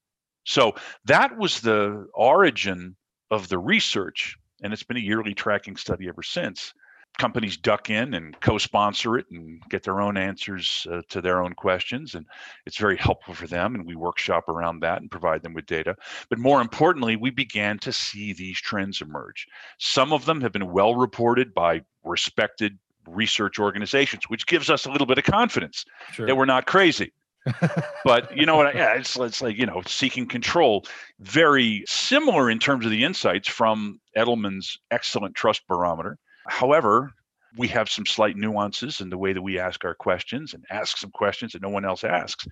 So 0.45 0.75
that 1.05 1.37
was 1.37 1.59
the 1.59 2.07
origin 2.13 2.95
of 3.31 3.49
the 3.49 3.57
research. 3.57 4.37
And 4.61 4.71
it's 4.71 4.83
been 4.83 4.97
a 4.97 5.01
yearly 5.01 5.33
tracking 5.33 5.75
study 5.75 6.07
ever 6.07 6.23
since 6.23 6.73
companies 7.17 7.57
duck 7.57 7.89
in 7.89 8.13
and 8.13 8.39
co-sponsor 8.41 9.17
it 9.17 9.25
and 9.31 9.61
get 9.69 9.83
their 9.83 10.01
own 10.01 10.17
answers 10.17 10.85
uh, 10.91 11.01
to 11.09 11.21
their 11.21 11.41
own 11.41 11.53
questions 11.53 12.15
and 12.15 12.25
it's 12.65 12.77
very 12.77 12.97
helpful 12.97 13.33
for 13.33 13.47
them 13.47 13.75
and 13.75 13.85
we 13.85 13.95
workshop 13.95 14.47
around 14.49 14.79
that 14.79 15.01
and 15.01 15.11
provide 15.11 15.41
them 15.41 15.53
with 15.53 15.65
data 15.65 15.95
but 16.29 16.39
more 16.39 16.61
importantly 16.61 17.15
we 17.15 17.29
began 17.29 17.77
to 17.79 17.91
see 17.91 18.33
these 18.33 18.59
trends 18.59 19.01
emerge 19.01 19.47
some 19.77 20.13
of 20.13 20.25
them 20.25 20.41
have 20.41 20.51
been 20.51 20.71
well 20.71 20.95
reported 20.95 21.53
by 21.53 21.81
respected 22.03 22.77
research 23.07 23.59
organizations 23.59 24.29
which 24.29 24.45
gives 24.45 24.69
us 24.69 24.85
a 24.85 24.91
little 24.91 25.07
bit 25.07 25.17
of 25.17 25.23
confidence 25.23 25.85
sure. 26.11 26.27
that 26.27 26.35
we're 26.35 26.45
not 26.45 26.65
crazy 26.65 27.11
but 28.03 28.35
you 28.35 28.45
know 28.45 28.57
what? 28.57 28.75
Yeah, 28.75 28.95
it's, 28.95 29.15
it's 29.15 29.41
like 29.41 29.57
you 29.57 29.65
know, 29.65 29.81
seeking 29.85 30.25
control. 30.25 30.85
Very 31.19 31.83
similar 31.87 32.49
in 32.49 32.59
terms 32.59 32.83
of 32.83 32.91
the 32.91 33.05
insights 33.05 33.47
from 33.47 34.01
Edelman's 34.17 34.77
excellent 34.91 35.35
trust 35.35 35.65
barometer, 35.67 36.17
However, 36.47 37.11
we 37.57 37.67
have 37.69 37.89
some 37.89 38.05
slight 38.05 38.37
nuances 38.37 39.01
in 39.01 39.09
the 39.09 39.17
way 39.17 39.33
that 39.33 39.41
we 39.41 39.59
ask 39.59 39.83
our 39.85 39.95
questions 39.95 40.53
and 40.53 40.65
ask 40.69 40.97
some 40.97 41.11
questions 41.11 41.53
that 41.53 41.61
no 41.61 41.69
one 41.69 41.85
else 41.85 42.03
asks. 42.03 42.47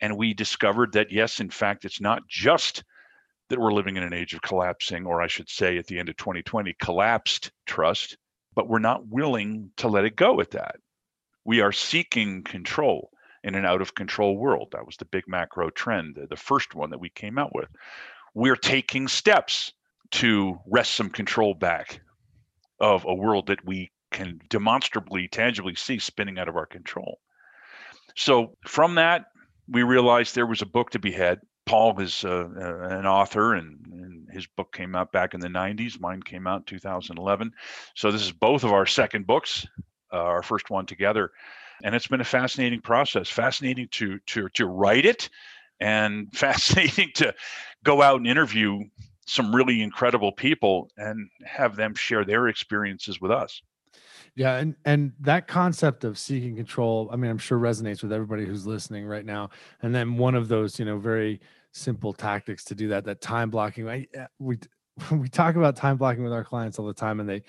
And 0.00 0.16
we 0.16 0.34
discovered 0.34 0.92
that, 0.92 1.12
yes, 1.12 1.40
in 1.40 1.50
fact, 1.50 1.84
it's 1.84 2.00
not 2.00 2.26
just 2.28 2.82
that 3.48 3.60
we're 3.60 3.72
living 3.72 3.96
in 3.96 4.02
an 4.02 4.12
age 4.12 4.34
of 4.34 4.42
collapsing, 4.42 5.06
or 5.06 5.22
I 5.22 5.26
should 5.26 5.48
say, 5.48 5.78
at 5.78 5.86
the 5.86 5.98
end 5.98 6.08
of 6.08 6.16
2020, 6.16 6.74
collapsed 6.80 7.52
trust, 7.66 8.16
but 8.54 8.68
we're 8.68 8.78
not 8.78 9.06
willing 9.08 9.70
to 9.76 9.88
let 9.88 10.04
it 10.04 10.16
go 10.16 10.40
at 10.40 10.50
that. 10.52 10.76
We 11.44 11.60
are 11.60 11.72
seeking 11.72 12.42
control 12.42 13.10
in 13.44 13.54
an 13.54 13.64
out 13.64 13.82
of 13.82 13.94
control 13.94 14.36
world. 14.36 14.68
That 14.72 14.86
was 14.86 14.96
the 14.96 15.04
big 15.04 15.24
macro 15.26 15.70
trend, 15.70 16.18
the 16.28 16.36
first 16.36 16.74
one 16.74 16.90
that 16.90 17.00
we 17.00 17.10
came 17.10 17.38
out 17.38 17.54
with. 17.54 17.68
We're 18.34 18.56
taking 18.56 19.08
steps 19.08 19.72
to 20.12 20.58
wrest 20.66 20.94
some 20.94 21.10
control 21.10 21.54
back 21.54 22.00
of 22.82 23.06
a 23.06 23.14
world 23.14 23.46
that 23.46 23.64
we 23.64 23.90
can 24.10 24.40
demonstrably, 24.50 25.28
tangibly 25.28 25.74
see 25.74 25.98
spinning 25.98 26.38
out 26.38 26.48
of 26.48 26.56
our 26.56 26.66
control. 26.66 27.20
So 28.14 28.56
from 28.66 28.96
that, 28.96 29.26
we 29.68 29.84
realized 29.84 30.34
there 30.34 30.46
was 30.46 30.60
a 30.60 30.66
book 30.66 30.90
to 30.90 30.98
be 30.98 31.12
had. 31.12 31.40
Paul 31.64 31.98
is 32.00 32.24
uh, 32.24 32.48
an 32.56 33.06
author, 33.06 33.54
and, 33.54 33.78
and, 33.92 34.12
his 34.32 34.46
book 34.46 34.72
came 34.72 34.94
out 34.94 35.12
back 35.12 35.34
in 35.34 35.40
the 35.40 35.48
90s. 35.48 36.00
Mine 36.00 36.22
came 36.22 36.46
out 36.46 36.60
in 36.60 36.64
2011. 36.64 37.52
So 37.94 38.10
this 38.10 38.22
is 38.22 38.32
both 38.32 38.64
of 38.64 38.72
our 38.72 38.86
second 38.86 39.26
books, 39.26 39.66
uh, 40.10 40.16
our 40.16 40.42
first 40.42 40.70
one 40.70 40.86
together, 40.86 41.30
and 41.84 41.94
it's 41.94 42.06
been 42.06 42.22
a 42.22 42.24
fascinating 42.24 42.80
process. 42.80 43.28
Fascinating 43.28 43.88
to 43.92 44.18
to 44.28 44.48
to 44.54 44.66
write 44.66 45.04
it, 45.04 45.28
and 45.80 46.28
fascinating 46.34 47.10
to 47.16 47.34
go 47.84 48.00
out 48.00 48.16
and 48.16 48.26
interview 48.26 48.80
some 49.26 49.54
really 49.54 49.82
incredible 49.82 50.32
people 50.32 50.90
and 50.96 51.28
have 51.44 51.76
them 51.76 51.94
share 51.94 52.24
their 52.24 52.48
experiences 52.48 53.20
with 53.20 53.30
us. 53.30 53.62
Yeah, 54.34 54.56
and 54.56 54.74
and 54.84 55.12
that 55.20 55.46
concept 55.46 56.04
of 56.04 56.18
seeking 56.18 56.56
control, 56.56 57.10
I 57.12 57.16
mean, 57.16 57.30
I'm 57.30 57.38
sure 57.38 57.58
resonates 57.58 58.02
with 58.02 58.12
everybody 58.12 58.46
who's 58.46 58.66
listening 58.66 59.04
right 59.06 59.26
now. 59.26 59.50
And 59.82 59.94
then 59.94 60.16
one 60.16 60.34
of 60.34 60.48
those, 60.48 60.78
you 60.78 60.86
know, 60.86 60.98
very 60.98 61.40
simple 61.72 62.12
tactics 62.12 62.64
to 62.64 62.74
do 62.74 62.88
that, 62.88 63.04
that 63.04 63.20
time 63.20 63.50
blocking. 63.50 63.88
I, 63.88 64.06
eh, 64.14 64.26
we 64.38 64.58
we 65.12 65.28
talk 65.28 65.56
about 65.56 65.76
time 65.76 65.98
blocking 65.98 66.24
with 66.24 66.32
our 66.32 66.44
clients 66.44 66.78
all 66.78 66.86
the 66.86 66.94
time, 66.94 67.20
and 67.20 67.28
they 67.28 67.42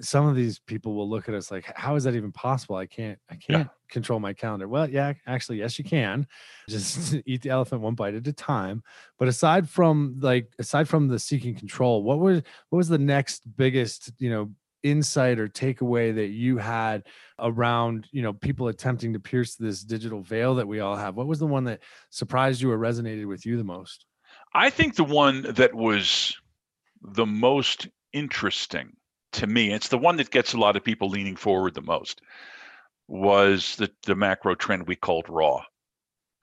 some 0.00 0.26
of 0.26 0.36
these 0.36 0.58
people 0.58 0.94
will 0.94 1.08
look 1.08 1.28
at 1.28 1.34
us 1.34 1.50
like 1.50 1.70
how 1.74 1.96
is 1.96 2.04
that 2.04 2.14
even 2.14 2.32
possible? 2.32 2.76
I 2.76 2.86
can't 2.86 3.18
i 3.30 3.34
can't 3.34 3.66
yeah. 3.66 3.72
control 3.88 4.20
my 4.20 4.32
calendar. 4.32 4.68
Well 4.68 4.88
yeah 4.88 5.12
actually 5.26 5.58
yes 5.58 5.78
you 5.78 5.84
can. 5.84 6.26
Just 6.68 7.16
eat 7.26 7.42
the 7.42 7.50
elephant 7.50 7.82
one 7.82 7.94
bite 7.94 8.14
at 8.14 8.26
a 8.26 8.32
time. 8.32 8.82
But 9.18 9.28
aside 9.28 9.68
from 9.68 10.16
like 10.20 10.52
aside 10.58 10.88
from 10.88 11.08
the 11.08 11.18
seeking 11.18 11.54
control 11.54 12.02
what 12.02 12.18
was 12.18 12.42
what 12.68 12.76
was 12.76 12.88
the 12.88 12.98
next 12.98 13.42
biggest 13.56 14.12
you 14.18 14.30
know 14.30 14.50
insight 14.82 15.38
or 15.38 15.46
takeaway 15.46 16.14
that 16.14 16.28
you 16.28 16.56
had 16.56 17.02
around 17.38 18.06
you 18.12 18.22
know 18.22 18.32
people 18.32 18.68
attempting 18.68 19.12
to 19.12 19.20
pierce 19.20 19.54
this 19.56 19.82
digital 19.82 20.22
veil 20.22 20.54
that 20.54 20.68
we 20.68 20.80
all 20.80 20.96
have? 20.96 21.16
What 21.16 21.26
was 21.26 21.38
the 21.38 21.46
one 21.46 21.64
that 21.64 21.80
surprised 22.10 22.60
you 22.60 22.70
or 22.70 22.78
resonated 22.78 23.26
with 23.26 23.44
you 23.44 23.56
the 23.56 23.64
most? 23.64 24.06
I 24.54 24.70
think 24.70 24.96
the 24.96 25.04
one 25.04 25.42
that 25.42 25.74
was 25.74 26.36
the 27.02 27.26
most 27.26 27.88
interesting 28.12 28.96
to 29.32 29.46
me, 29.46 29.72
it's 29.72 29.88
the 29.88 29.98
one 29.98 30.16
that 30.16 30.30
gets 30.30 30.52
a 30.52 30.58
lot 30.58 30.76
of 30.76 30.84
people 30.84 31.08
leaning 31.08 31.36
forward 31.36 31.74
the 31.74 31.82
most, 31.82 32.20
was 33.08 33.76
the, 33.76 33.90
the 34.04 34.14
macro 34.14 34.54
trend 34.54 34.86
we 34.86 34.96
called 34.96 35.28
raw. 35.28 35.62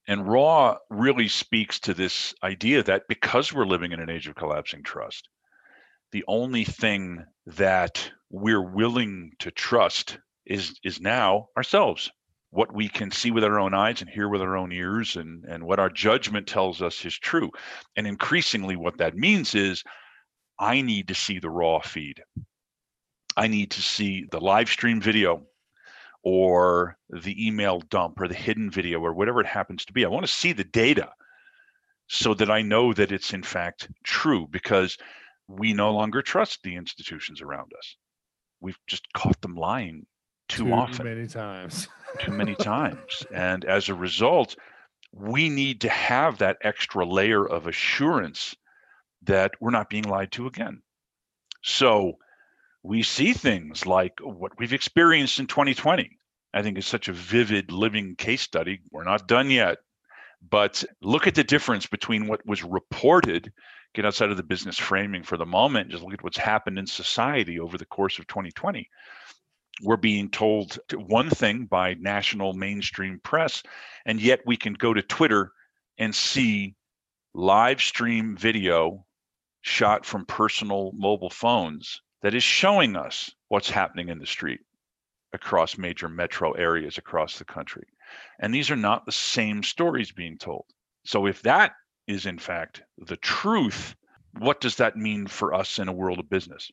And 0.07 0.27
raw 0.27 0.77
really 0.89 1.27
speaks 1.27 1.79
to 1.81 1.93
this 1.93 2.33
idea 2.43 2.83
that 2.83 3.07
because 3.09 3.51
we're 3.51 3.65
living 3.65 3.91
in 3.91 3.99
an 3.99 4.09
age 4.09 4.27
of 4.27 4.35
collapsing 4.35 4.83
trust, 4.83 5.27
the 6.11 6.23
only 6.27 6.63
thing 6.63 7.25
that 7.45 8.11
we're 8.29 8.61
willing 8.61 9.31
to 9.39 9.51
trust 9.51 10.17
is 10.45 10.79
is 10.83 11.01
now 11.01 11.49
ourselves. 11.57 12.09
What 12.51 12.73
we 12.73 12.87
can 12.87 13.11
see 13.11 13.31
with 13.31 13.43
our 13.43 13.59
own 13.59 13.73
eyes 13.73 13.99
and 13.99 14.09
hear 14.09 14.29
with 14.29 14.41
our 14.41 14.55
own 14.55 14.71
ears 14.71 15.17
and 15.17 15.43
and 15.45 15.63
what 15.65 15.79
our 15.79 15.89
judgment 15.89 16.47
tells 16.47 16.81
us 16.81 17.03
is 17.03 17.17
true. 17.17 17.51
And 17.97 18.07
increasingly 18.07 18.77
what 18.77 18.97
that 18.99 19.17
means 19.17 19.55
is 19.55 19.83
i 20.59 20.81
need 20.81 21.07
to 21.09 21.15
see 21.15 21.39
the 21.39 21.49
raw 21.49 21.79
feed 21.79 22.23
I 23.37 23.47
need 23.47 23.71
to 23.71 23.81
see 23.83 24.25
the 24.29 24.41
live 24.41 24.67
stream 24.67 24.99
video 24.99 25.43
or 26.23 26.97
the 27.09 27.47
email 27.47 27.79
dump 27.79 28.19
or 28.19 28.27
the 28.27 28.33
hidden 28.33 28.71
video 28.71 28.99
or 28.99 29.13
whatever 29.13 29.39
it 29.39 29.47
happens 29.47 29.85
to 29.85 29.93
be. 29.93 30.03
I 30.03 30.09
want 30.09 30.25
to 30.25 30.31
see 30.31 30.53
the 30.53 30.63
data 30.63 31.11
so 32.07 32.33
that 32.33 32.49
I 32.49 32.63
know 32.63 32.93
that 32.93 33.11
it's 33.11 33.33
in 33.33 33.43
fact 33.43 33.89
true 34.03 34.47
because 34.49 34.97
we 35.47 35.73
no 35.73 35.91
longer 35.91 36.23
trust 36.23 36.63
the 36.63 36.75
institutions 36.75 37.41
around 37.41 37.71
us. 37.77 37.95
We've 38.59 38.79
just 38.87 39.05
caught 39.13 39.39
them 39.41 39.55
lying 39.55 40.07
too, 40.49 40.65
too 40.65 40.73
often. 40.73 40.97
Too 40.97 41.03
many 41.03 41.27
times. 41.27 41.87
too 42.19 42.31
many 42.31 42.55
times. 42.55 43.23
And 43.31 43.65
as 43.65 43.87
a 43.87 43.93
result, 43.93 44.55
we 45.13 45.49
need 45.49 45.81
to 45.81 45.89
have 45.89 46.39
that 46.39 46.57
extra 46.61 47.05
layer 47.05 47.47
of 47.47 47.67
assurance 47.67 48.55
that 49.23 49.51
we're 49.61 49.69
not 49.69 49.89
being 49.89 50.03
lied 50.03 50.31
to 50.33 50.47
again. 50.47 50.81
So 51.63 52.17
we 52.83 53.03
see 53.03 53.33
things 53.33 53.85
like 53.85 54.13
what 54.21 54.57
we've 54.57 54.73
experienced 54.73 55.39
in 55.39 55.47
2020. 55.47 56.17
I 56.53 56.61
think 56.61 56.77
is 56.77 56.87
such 56.87 57.07
a 57.07 57.13
vivid 57.13 57.71
living 57.71 58.15
case 58.15 58.41
study. 58.41 58.79
We're 58.91 59.03
not 59.03 59.27
done 59.27 59.51
yet, 59.51 59.77
but 60.49 60.83
look 61.01 61.27
at 61.27 61.35
the 61.35 61.43
difference 61.43 61.85
between 61.85 62.27
what 62.27 62.45
was 62.45 62.63
reported, 62.63 63.51
get 63.93 64.05
outside 64.05 64.31
of 64.31 64.37
the 64.37 64.43
business 64.43 64.77
framing 64.77 65.23
for 65.23 65.37
the 65.37 65.45
moment, 65.45 65.89
just 65.91 66.03
look 66.03 66.13
at 66.13 66.23
what's 66.23 66.37
happened 66.37 66.79
in 66.79 66.87
society 66.87 67.59
over 67.59 67.77
the 67.77 67.85
course 67.85 68.17
of 68.17 68.27
2020. 68.27 68.89
We're 69.83 69.97
being 69.97 70.31
told 70.31 70.79
one 70.95 71.29
thing 71.29 71.65
by 71.65 71.95
national 71.95 72.53
mainstream 72.53 73.19
press, 73.23 73.61
and 74.05 74.19
yet 74.19 74.39
we 74.45 74.57
can 74.57 74.73
go 74.73 74.93
to 74.93 75.01
Twitter 75.03 75.51
and 75.99 76.15
see 76.15 76.75
live 77.33 77.81
stream 77.81 78.35
video 78.35 79.05
shot 79.61 80.05
from 80.05 80.25
personal 80.25 80.91
mobile 80.95 81.29
phones 81.29 82.01
that 82.21 82.33
is 82.33 82.43
showing 82.43 82.95
us 82.95 83.31
what's 83.47 83.69
happening 83.69 84.09
in 84.09 84.19
the 84.19 84.25
street 84.25 84.61
across 85.33 85.77
major 85.77 86.09
metro 86.09 86.51
areas 86.53 86.97
across 86.97 87.37
the 87.37 87.45
country. 87.45 87.87
And 88.39 88.53
these 88.53 88.71
are 88.71 88.77
not 88.77 89.05
the 89.05 89.11
same 89.11 89.63
stories 89.63 90.11
being 90.11 90.37
told. 90.37 90.65
So, 91.05 91.25
if 91.25 91.41
that 91.43 91.73
is 92.07 92.25
in 92.25 92.39
fact 92.39 92.81
the 92.97 93.17
truth, 93.17 93.95
what 94.39 94.61
does 94.61 94.75
that 94.77 94.95
mean 94.95 95.27
for 95.27 95.53
us 95.53 95.79
in 95.79 95.87
a 95.87 95.93
world 95.93 96.19
of 96.19 96.29
business? 96.29 96.71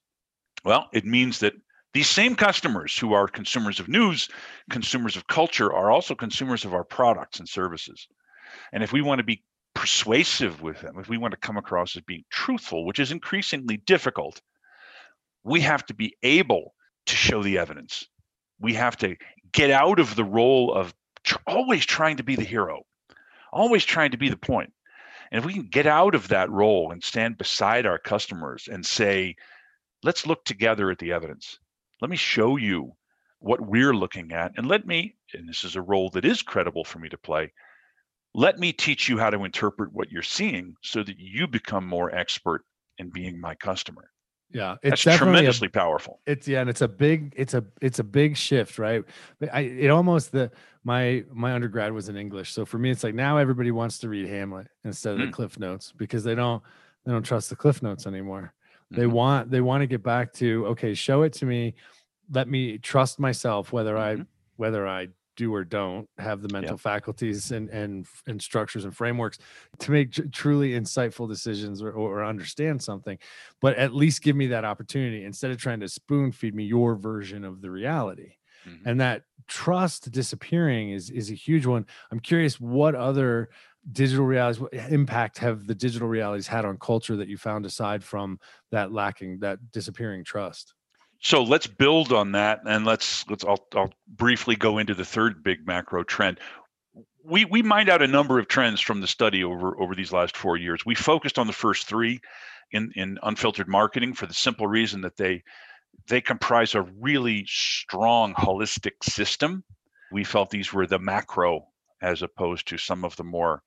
Well, 0.65 0.89
it 0.93 1.05
means 1.05 1.41
that 1.41 1.55
these 1.93 2.09
same 2.09 2.35
customers 2.35 2.99
who 2.99 3.13
are 3.13 3.29
consumers 3.29 3.79
of 3.79 3.89
news, 3.89 4.29
consumers 4.71 5.17
of 5.17 5.27
culture, 5.27 5.73
are 5.73 5.91
also 5.91 6.15
consumers 6.15 6.65
of 6.65 6.75
our 6.75 6.85
products 6.85 7.39
and 7.39 7.49
services. 7.49 8.09
And 8.73 8.83
if 8.83 8.93
we 8.93 9.03
want 9.03 9.19
to 9.19 9.25
be 9.25 9.43
persuasive 9.75 10.63
with 10.63 10.81
them, 10.81 10.99
if 10.99 11.09
we 11.09 11.19
want 11.19 11.33
to 11.33 11.39
come 11.39 11.57
across 11.57 11.97
as 11.97 12.03
being 12.03 12.25
truthful, 12.31 12.85
which 12.87 12.99
is 12.99 13.13
increasingly 13.13 13.77
difficult 13.77 14.41
we 15.45 15.61
have 15.61 15.85
to 15.87 15.95
be 15.95 16.17
able 16.23 16.75
to 17.07 17.17
show 17.17 17.43
the 17.43 17.59
evidence. 17.59 18.07
We 18.59 18.75
have 18.75 18.97
to 18.99 19.17
get 19.53 19.71
out 19.71 20.01
of 20.01 20.17
the 20.17 20.25
role 20.25 20.73
of 20.73 20.95
tr- 21.23 21.37
always 21.47 21.85
trying 21.85 22.17
to 22.17 22.23
be 22.23 22.35
the 22.35 22.43
hero, 22.45 22.83
always 23.53 23.85
trying 23.85 24.13
to 24.13 24.17
be 24.17 24.31
the 24.31 24.37
point. 24.37 24.73
And 25.31 25.39
if 25.39 25.45
we 25.45 25.53
can 25.53 25.69
get 25.69 25.87
out 25.87 26.15
of 26.15 26.29
that 26.29 26.51
role 26.51 26.93
and 26.93 27.03
stand 27.03 27.39
beside 27.39 27.87
our 27.87 27.99
customers 27.99 28.69
and 28.71 28.85
say, 28.85 29.37
let's 30.03 30.27
look 30.27 30.45
together 30.45 30.91
at 30.91 30.99
the 30.99 31.13
evidence. 31.13 31.59
Let 32.01 32.11
me 32.11 32.17
show 32.17 32.57
you 32.57 32.93
what 33.39 33.61
we're 33.61 33.95
looking 33.95 34.33
at. 34.33 34.53
And 34.57 34.67
let 34.67 34.87
me, 34.87 35.17
and 35.35 35.49
this 35.49 35.65
is 35.65 35.77
a 35.77 35.83
role 35.83 36.11
that 36.11 36.25
is 36.25 36.43
credible 36.43 36.85
for 36.85 36.99
me 36.99 37.09
to 37.11 37.19
play, 37.19 37.53
let 38.35 38.59
me 38.59 38.73
teach 38.73 39.09
you 39.09 39.19
how 39.19 39.31
to 39.31 39.45
interpret 39.45 39.93
what 39.93 40.11
you're 40.11 40.23
seeing 40.23 40.75
so 40.83 41.03
that 41.03 41.19
you 41.19 41.47
become 41.47 41.87
more 41.87 42.15
expert 42.15 42.65
in 42.99 43.11
being 43.11 43.41
my 43.41 43.55
customer. 43.55 44.11
Yeah, 44.55 44.77
it's 44.85 45.03
That's 45.03 45.19
tremendously 45.19 45.67
a, 45.67 45.71
powerful. 45.71 46.21
It's 46.27 46.47
yeah, 46.47 46.61
and 46.61 46.71
it's 46.71 46.81
a 46.81 46.87
big, 46.87 47.35
it's 47.37 47.55
a 47.55 47.65
it's 47.83 47.99
a 47.99 48.05
big 48.05 48.37
shift, 48.37 48.79
right? 48.79 49.03
I 49.53 49.63
it 49.63 49.89
almost 49.89 50.31
the 50.31 50.53
my 50.85 51.25
my 51.33 51.53
undergrad 51.55 51.93
was 51.93 52.09
in 52.09 52.17
English, 52.17 52.53
so 52.53 52.65
for 52.65 52.79
me, 52.79 52.91
it's 52.91 53.03
like 53.03 53.17
now 53.17 53.37
everybody 53.37 53.73
wants 53.73 53.99
to 53.99 54.09
read 54.09 54.29
Hamlet 54.29 54.69
instead 54.85 55.15
of 55.15 55.19
mm. 55.19 55.27
the 55.27 55.33
Cliff 55.33 55.59
Notes 55.59 55.93
because 55.97 56.23
they 56.23 56.37
don't 56.37 56.63
they 57.05 57.11
don't 57.11 57.25
trust 57.25 57.51
the 57.51 57.57
Cliff 57.57 57.83
Notes 57.83 58.07
anymore. 58.07 58.55
Mm-hmm. 58.93 59.01
They 59.01 59.07
want 59.09 59.51
they 59.51 59.61
want 59.61 59.83
to 59.83 59.89
get 59.89 60.05
back 60.05 60.33
to 60.35 60.67
okay, 60.69 60.95
show 60.95 61.23
it 61.23 61.33
to 61.35 61.47
me, 61.47 61.75
let 62.31 62.49
me 62.49 62.79
trust 62.79 63.19
myself 63.19 63.73
whether 63.73 63.97
mm-hmm. 63.97 64.23
I 64.23 64.27
whether 64.55 64.87
I 64.87 65.09
do 65.37 65.55
or 65.55 65.65
don't 65.65 66.09
have 66.19 66.43
the 66.43 66.49
mental 66.49 66.75
yep. 66.75 66.81
faculties 66.81 67.51
and, 67.51 67.69
and 67.71 68.07
and 68.27 68.41
structures 68.41 68.85
and 68.85 68.97
frameworks 68.97 69.39
to 69.79 69.91
make 69.91 70.13
tr- 70.13 70.23
truly 70.33 70.73
insightful 70.73 71.29
decisions 71.29 71.83
or, 71.83 71.93
or 71.93 72.25
understand 72.25 72.83
something 72.83 73.19
but 73.61 73.77
at 73.77 73.95
least 73.95 74.23
give 74.23 74.37
me 74.37 74.47
that 74.47 74.65
opportunity 74.65 75.25
instead 75.25 75.51
of 75.51 75.59
trying 75.59 75.81
to 75.81 75.89
spoon 75.89 76.33
feed 76.33 76.55
me 76.55 76.65
your 76.65 76.95
version 76.95 77.45
of 77.45 77.61
the 77.61 77.71
reality 77.71 78.35
mm-hmm. 78.67 78.89
and 78.89 79.01
that 79.01 79.23
trust 79.47 80.11
disappearing 80.11 80.91
is 80.91 81.11
is 81.11 81.31
a 81.31 81.35
huge 81.35 81.67
one 81.67 81.85
i'm 82.11 82.21
curious 82.21 82.61
what 82.61 82.95
other 82.95 83.51
digital 83.93 84.25
realities 84.25 84.61
what 84.61 84.73
impact 84.73 85.39
have 85.39 85.67
the 85.67 85.75
digital 85.75 86.09
realities 86.09 86.47
had 86.47 86.65
on 86.65 86.79
culture 86.79 87.17
that 87.17 87.29
you 87.29 87.37
found 87.37 87.67
aside 87.67 88.03
from 88.03 88.39
that 88.71 88.93
lacking 88.93 89.39
that 89.41 89.59
disappearing 89.73 90.25
trust 90.25 90.75
so 91.21 91.43
let's 91.43 91.67
build 91.67 92.13
on 92.13 92.33
that, 92.33 92.61
and 92.67 92.85
let's 92.85 93.29
let's 93.29 93.45
I'll, 93.45 93.67
I'll 93.75 93.93
briefly 94.07 94.57
go 94.57 94.79
into 94.79 94.95
the 94.95 95.05
third 95.05 95.43
big 95.43 95.67
macro 95.67 96.05
trend. 96.05 96.39
We 97.25 97.45
we 97.45 97.63
mined 97.63 97.89
out 97.89 98.03
a 98.03 98.07
number 98.07 98.39
of 98.39 98.49
trends 98.49 98.81
from 98.81 99.01
the 99.01 99.07
study 99.07 99.43
over 99.43 99.81
over 99.81 99.95
these 99.95 100.13
last 100.13 100.37
four 100.37 100.57
years. 100.57 100.85
We 100.85 100.95
focused 100.95 101.39
on 101.39 101.47
the 101.47 101.53
first 101.53 101.87
three 101.87 102.21
in 102.71 102.93
in 102.95 103.19
unfiltered 103.23 103.69
marketing 103.69 104.15
for 104.15 104.27
the 104.27 104.35
simple 104.35 104.67
reason 104.67 105.01
that 105.03 105.17
they 105.17 105.43
they 106.09 106.21
comprise 106.21 106.75
a 106.75 106.83
really 106.83 107.45
strong 107.47 108.35
holistic 108.35 109.03
system. 109.03 109.65
We 110.13 110.25
felt 110.25 110.51
these 110.51 110.73
were 110.73 110.87
the 110.87 110.99
macro 110.99 111.69
as 112.03 112.23
opposed 112.23 112.69
to 112.69 112.79
some 112.79 113.05
of 113.05 113.17
the 113.17 113.25
more 113.25 113.63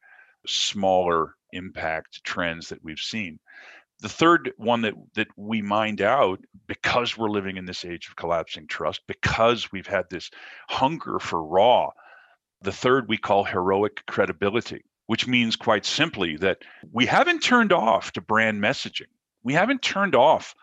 smaller 0.46 1.36
impact 1.52 2.24
trends 2.24 2.70
that 2.70 2.84
we've 2.84 3.00
seen 3.00 3.40
the 4.00 4.10
third 4.10 4.52
one 4.58 4.82
that 4.82 4.94
that 5.16 5.28
we 5.36 5.62
mined 5.62 6.02
out 6.02 6.40
because 6.68 7.18
we're 7.18 7.30
living 7.30 7.58
in 7.58 7.66
this 7.66 7.86
age 7.86 8.08
of 8.08 8.16
collapsing 8.16 8.68
trust 8.68 9.02
because 9.08 9.72
we've 9.72 9.88
had 9.88 10.10
this 10.10 10.30
hunger 10.70 11.20
for 11.20 11.44
raw 11.44 11.90
the 12.62 12.72
third 12.72 13.08
we 13.08 13.18
call 13.18 13.44
heroic 13.44 14.06
credibility 14.06 14.84
which 15.08 15.26
means 15.26 15.56
quite 15.56 15.86
simply 15.86 16.38
that 16.38 16.60
we 16.92 17.06
haven't 17.06 17.42
turned 17.42 17.74
off 17.74 18.12
to 18.12 18.22
brand 18.22 18.62
messaging. 18.62 19.08
We 19.42 19.54
haven't 19.54 19.82
turned 19.82 20.16
off 20.16 20.54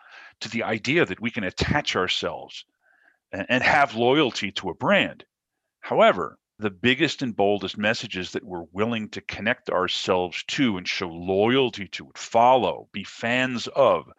to 0.41 0.49
the 0.49 0.63
idea 0.63 1.05
that 1.05 1.19
we 1.19 1.31
can 1.31 1.43
attach 1.43 1.95
ourselves 1.95 2.63
and, 3.31 3.45
and 3.49 3.63
have 3.63 3.95
loyalty 3.95 4.51
to 4.53 4.69
a 4.69 4.75
brand. 4.75 5.25
However 5.81 6.37
the 6.57 6.69
biggest 6.69 7.21
and 7.21 7.35
boldest 7.35 7.77
messages 7.77 8.31
that 8.31 8.43
we're 8.43 8.65
willing 8.71 9.09
to 9.09 9.21
connect 9.21 9.69
ourselves 9.69 10.43
to 10.47 10.77
and 10.77 10.87
show 10.87 11.09
loyalty 11.09 11.87
to, 11.89 12.09
follow, 12.15 12.87
be 12.93 13.03
fans 13.03 13.67
of, 13.67 14.09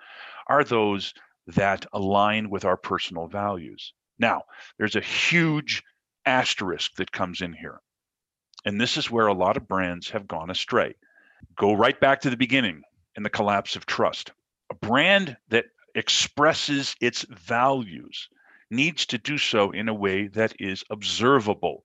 are 0.47 0.65
those 0.65 1.15
that 1.47 1.87
align 1.93 2.51
with 2.51 2.65
our 2.65 2.77
personal 2.77 3.27
values. 3.27 3.93
Now, 4.19 4.43
there's 4.79 4.97
a 4.97 5.01
huge 5.01 5.83
asterisk 6.27 6.95
that 6.97 7.13
comes 7.13 7.41
in 7.41 7.53
here. 7.53 7.81
And 8.65 8.81
this 8.81 8.97
is 8.97 9.11
where 9.11 9.29
a 9.29 9.35
lot 9.35 9.57
of 9.57 9.69
brands 9.69 10.11
have 10.11 10.27
gone 10.27 10.51
astray. 10.51 10.95
Go 11.57 11.73
right 11.73 11.99
back 11.99 12.21
to 12.23 12.31
the 12.31 12.37
beginning 12.37 12.83
in 13.17 13.23
the 13.23 13.31
collapse 13.31 13.77
of 13.77 13.87
trust. 13.87 14.33
A 14.71 14.75
brand 14.75 15.37
that 15.49 15.67
expresses 15.95 16.97
its 17.01 17.25
values 17.31 18.29
needs 18.71 19.07
to 19.07 19.19
do 19.19 19.39
so 19.39 19.71
in 19.71 19.89
a 19.89 19.95
way 19.95 20.27
that 20.29 20.55
is 20.59 20.85
observable. 20.91 21.85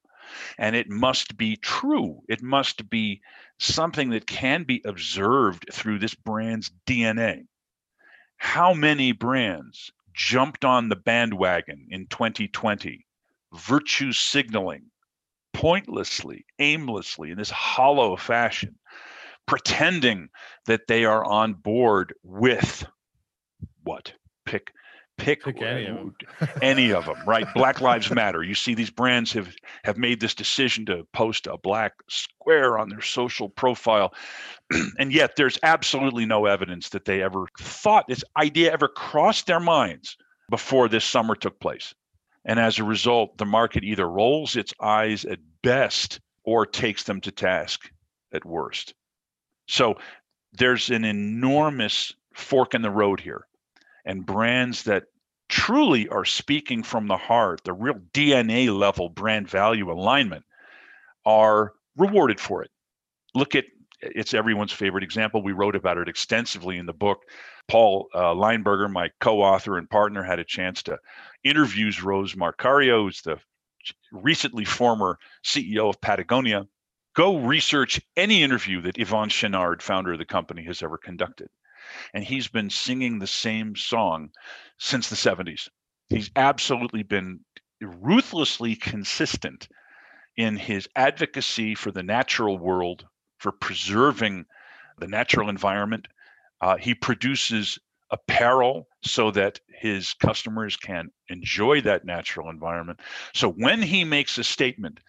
And 0.57 0.75
it 0.75 0.89
must 0.89 1.37
be 1.37 1.55
true. 1.55 2.21
It 2.29 2.41
must 2.41 2.89
be 2.89 3.21
something 3.59 4.09
that 4.11 4.27
can 4.27 4.63
be 4.63 4.81
observed 4.85 5.65
through 5.71 5.99
this 5.99 6.15
brand's 6.15 6.71
DNA. 6.85 7.45
How 8.37 8.73
many 8.73 9.11
brands 9.11 9.91
jumped 10.13 10.65
on 10.65 10.89
the 10.89 10.95
bandwagon 10.95 11.87
in 11.89 12.07
2020, 12.07 13.05
virtue 13.53 14.11
signaling 14.13 14.91
pointlessly, 15.53 16.45
aimlessly, 16.59 17.31
in 17.31 17.37
this 17.37 17.49
hollow 17.49 18.15
fashion, 18.15 18.75
pretending 19.45 20.29
that 20.65 20.87
they 20.87 21.05
are 21.05 21.23
on 21.23 21.53
board 21.53 22.13
with 22.23 22.85
what? 23.83 24.13
Pick 24.45 24.71
pick, 25.21 25.43
Pick 25.43 25.61
any 25.61 25.85
of 25.85 25.97
'em. 25.97 26.15
any 26.61 26.91
of 26.91 27.05
them, 27.05 27.17
right? 27.25 27.47
Black 27.53 27.81
Lives 27.81 28.11
Matter. 28.11 28.43
You 28.43 28.55
see 28.55 28.73
these 28.73 28.89
brands 28.89 29.31
have 29.33 29.55
have 29.83 29.97
made 29.97 30.19
this 30.19 30.35
decision 30.35 30.85
to 30.87 31.05
post 31.13 31.47
a 31.47 31.57
black 31.57 31.93
square 32.09 32.77
on 32.77 32.89
their 32.89 33.01
social 33.01 33.49
profile. 33.49 34.13
and 34.99 35.13
yet 35.13 35.35
there's 35.35 35.59
absolutely 35.63 36.25
no 36.25 36.45
evidence 36.45 36.89
that 36.89 37.05
they 37.05 37.21
ever 37.21 37.45
thought 37.59 38.07
this 38.07 38.23
idea 38.37 38.71
ever 38.71 38.87
crossed 38.87 39.47
their 39.47 39.59
minds 39.59 40.17
before 40.49 40.87
this 40.87 41.05
summer 41.05 41.35
took 41.35 41.59
place. 41.59 41.93
And 42.45 42.59
as 42.59 42.79
a 42.79 42.83
result, 42.83 43.37
the 43.37 43.45
market 43.45 43.83
either 43.83 44.09
rolls 44.09 44.55
its 44.55 44.73
eyes 44.79 45.25
at 45.25 45.39
best 45.61 46.19
or 46.43 46.65
takes 46.65 47.03
them 47.03 47.21
to 47.21 47.31
task 47.31 47.89
at 48.33 48.45
worst. 48.45 48.93
So 49.67 49.95
there's 50.53 50.89
an 50.89 51.05
enormous 51.05 52.13
fork 52.33 52.73
in 52.73 52.81
the 52.81 52.89
road 52.89 53.19
here. 53.19 53.47
And 54.03 54.25
brands 54.25 54.83
that 54.83 55.03
truly 55.51 56.07
are 56.07 56.25
speaking 56.25 56.81
from 56.81 57.07
the 57.07 57.17
heart, 57.17 57.61
the 57.65 57.73
real 57.73 57.99
DNA 58.13 58.75
level 58.75 59.09
brand 59.09 59.49
value 59.49 59.91
alignment, 59.91 60.45
are 61.25 61.73
rewarded 61.97 62.39
for 62.39 62.63
it. 62.63 62.71
Look 63.35 63.53
at 63.53 63.65
it's 64.01 64.33
everyone's 64.33 64.71
favorite 64.71 65.03
example. 65.03 65.43
We 65.43 65.51
wrote 65.51 65.75
about 65.75 65.99
it 65.99 66.07
extensively 66.09 66.77
in 66.77 66.87
the 66.87 66.93
book. 66.93 67.19
Paul 67.67 68.07
uh, 68.15 68.33
Leinberger, 68.33 68.91
my 68.91 69.11
co-author 69.19 69.77
and 69.77 69.87
partner, 69.87 70.23
had 70.23 70.39
a 70.39 70.43
chance 70.43 70.81
to 70.83 70.97
interviews 71.43 72.01
Rose 72.01 72.33
Marcario, 72.33 73.03
who's 73.03 73.21
the 73.21 73.37
recently 74.11 74.65
former 74.65 75.19
CEO 75.45 75.89
of 75.89 76.01
Patagonia. 76.01 76.65
Go 77.13 77.37
research 77.37 78.01
any 78.17 78.41
interview 78.41 78.81
that 78.81 78.95
Yvon 78.95 79.27
Chouinard, 79.27 79.81
founder 79.81 80.13
of 80.13 80.17
the 80.17 80.25
company, 80.25 80.63
has 80.63 80.81
ever 80.81 80.97
conducted. 80.97 81.49
And 82.13 82.23
he's 82.23 82.47
been 82.47 82.69
singing 82.69 83.19
the 83.19 83.27
same 83.27 83.75
song 83.75 84.29
since 84.77 85.09
the 85.09 85.15
70s. 85.15 85.69
He's 86.09 86.31
absolutely 86.35 87.03
been 87.03 87.41
ruthlessly 87.81 88.75
consistent 88.75 89.67
in 90.37 90.57
his 90.57 90.87
advocacy 90.95 91.75
for 91.75 91.91
the 91.91 92.03
natural 92.03 92.57
world, 92.57 93.05
for 93.37 93.51
preserving 93.51 94.45
the 94.99 95.07
natural 95.07 95.49
environment. 95.49 96.07
Uh, 96.61 96.77
he 96.77 96.93
produces 96.93 97.79
apparel 98.11 98.87
so 99.03 99.31
that 99.31 99.59
his 99.67 100.13
customers 100.13 100.75
can 100.75 101.09
enjoy 101.29 101.81
that 101.81 102.05
natural 102.05 102.49
environment. 102.49 102.99
So 103.33 103.49
when 103.49 103.81
he 103.81 104.03
makes 104.03 104.37
a 104.37 104.43
statement 104.43 104.99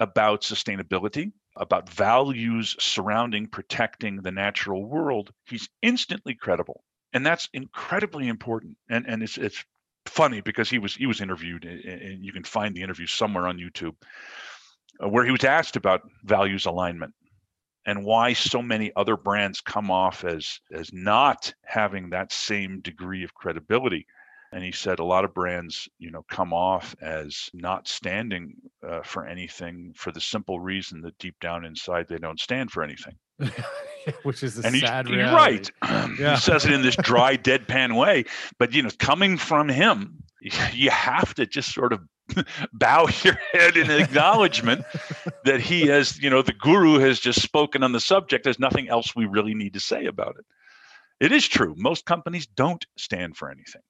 about 0.00 0.42
sustainability, 0.42 1.32
about 1.56 1.88
values 1.88 2.76
surrounding 2.78 3.46
protecting 3.46 4.16
the 4.16 4.30
natural 4.30 4.84
world, 4.84 5.30
he's 5.46 5.68
instantly 5.82 6.34
credible. 6.34 6.84
And 7.12 7.24
that's 7.24 7.48
incredibly 7.52 8.28
important. 8.28 8.76
And 8.90 9.06
and 9.06 9.22
it's 9.22 9.38
it's 9.38 9.64
funny 10.06 10.40
because 10.40 10.68
he 10.68 10.78
was 10.78 10.94
he 10.94 11.06
was 11.06 11.20
interviewed 11.20 11.64
and 11.64 12.24
you 12.24 12.32
can 12.32 12.44
find 12.44 12.74
the 12.74 12.82
interview 12.82 13.06
somewhere 13.06 13.46
on 13.46 13.58
YouTube 13.58 13.94
uh, 15.02 15.08
where 15.08 15.24
he 15.24 15.30
was 15.30 15.44
asked 15.44 15.76
about 15.76 16.02
values 16.24 16.66
alignment 16.66 17.14
and 17.86 18.04
why 18.04 18.32
so 18.32 18.62
many 18.62 18.92
other 18.96 19.16
brands 19.16 19.60
come 19.60 19.90
off 19.90 20.24
as 20.24 20.60
as 20.72 20.92
not 20.92 21.52
having 21.64 22.10
that 22.10 22.32
same 22.32 22.80
degree 22.80 23.24
of 23.24 23.34
credibility 23.34 24.06
and 24.54 24.62
he 24.62 24.70
said 24.70 25.00
a 25.00 25.04
lot 25.04 25.24
of 25.24 25.34
brands 25.34 25.88
you 25.98 26.10
know 26.10 26.24
come 26.30 26.52
off 26.52 26.94
as 27.02 27.50
not 27.52 27.88
standing 27.88 28.54
uh, 28.88 29.02
for 29.02 29.26
anything 29.26 29.92
for 29.96 30.12
the 30.12 30.20
simple 30.20 30.60
reason 30.60 31.02
that 31.02 31.18
deep 31.18 31.34
down 31.40 31.64
inside 31.64 32.06
they 32.08 32.18
don't 32.18 32.40
stand 32.40 32.70
for 32.70 32.82
anything. 32.82 33.14
Which 34.22 34.44
is 34.44 34.58
a 34.58 34.66
and 34.66 34.76
sad 34.76 35.08
he's 35.08 35.16
reality. 35.16 35.70
right. 35.82 36.14
Yeah. 36.18 36.34
he 36.34 36.40
says 36.40 36.64
it 36.64 36.72
in 36.72 36.82
this 36.82 36.96
dry 37.02 37.36
deadpan 37.36 37.98
way 37.98 38.24
but 38.58 38.72
you 38.72 38.82
know 38.82 38.90
coming 38.98 39.36
from 39.36 39.68
him 39.68 40.22
you 40.72 40.90
have 40.90 41.34
to 41.34 41.46
just 41.46 41.74
sort 41.74 41.92
of 41.92 42.00
bow 42.72 43.08
your 43.22 43.38
head 43.52 43.76
in 43.76 43.90
acknowledgement 43.90 44.84
that 45.44 45.60
he 45.60 45.88
has 45.88 46.18
you 46.22 46.30
know 46.30 46.42
the 46.42 46.52
guru 46.52 46.98
has 46.98 47.18
just 47.20 47.42
spoken 47.42 47.82
on 47.82 47.92
the 47.92 48.00
subject. 48.00 48.44
There's 48.44 48.58
nothing 48.58 48.88
else 48.88 49.14
we 49.14 49.26
really 49.26 49.54
need 49.54 49.74
to 49.74 49.80
say 49.80 50.06
about 50.06 50.36
it. 50.38 50.46
It 51.20 51.32
is 51.32 51.46
true. 51.46 51.74
Most 51.76 52.06
companies 52.06 52.46
don't 52.46 52.84
stand 52.96 53.36
for 53.36 53.50
anything 53.50 53.82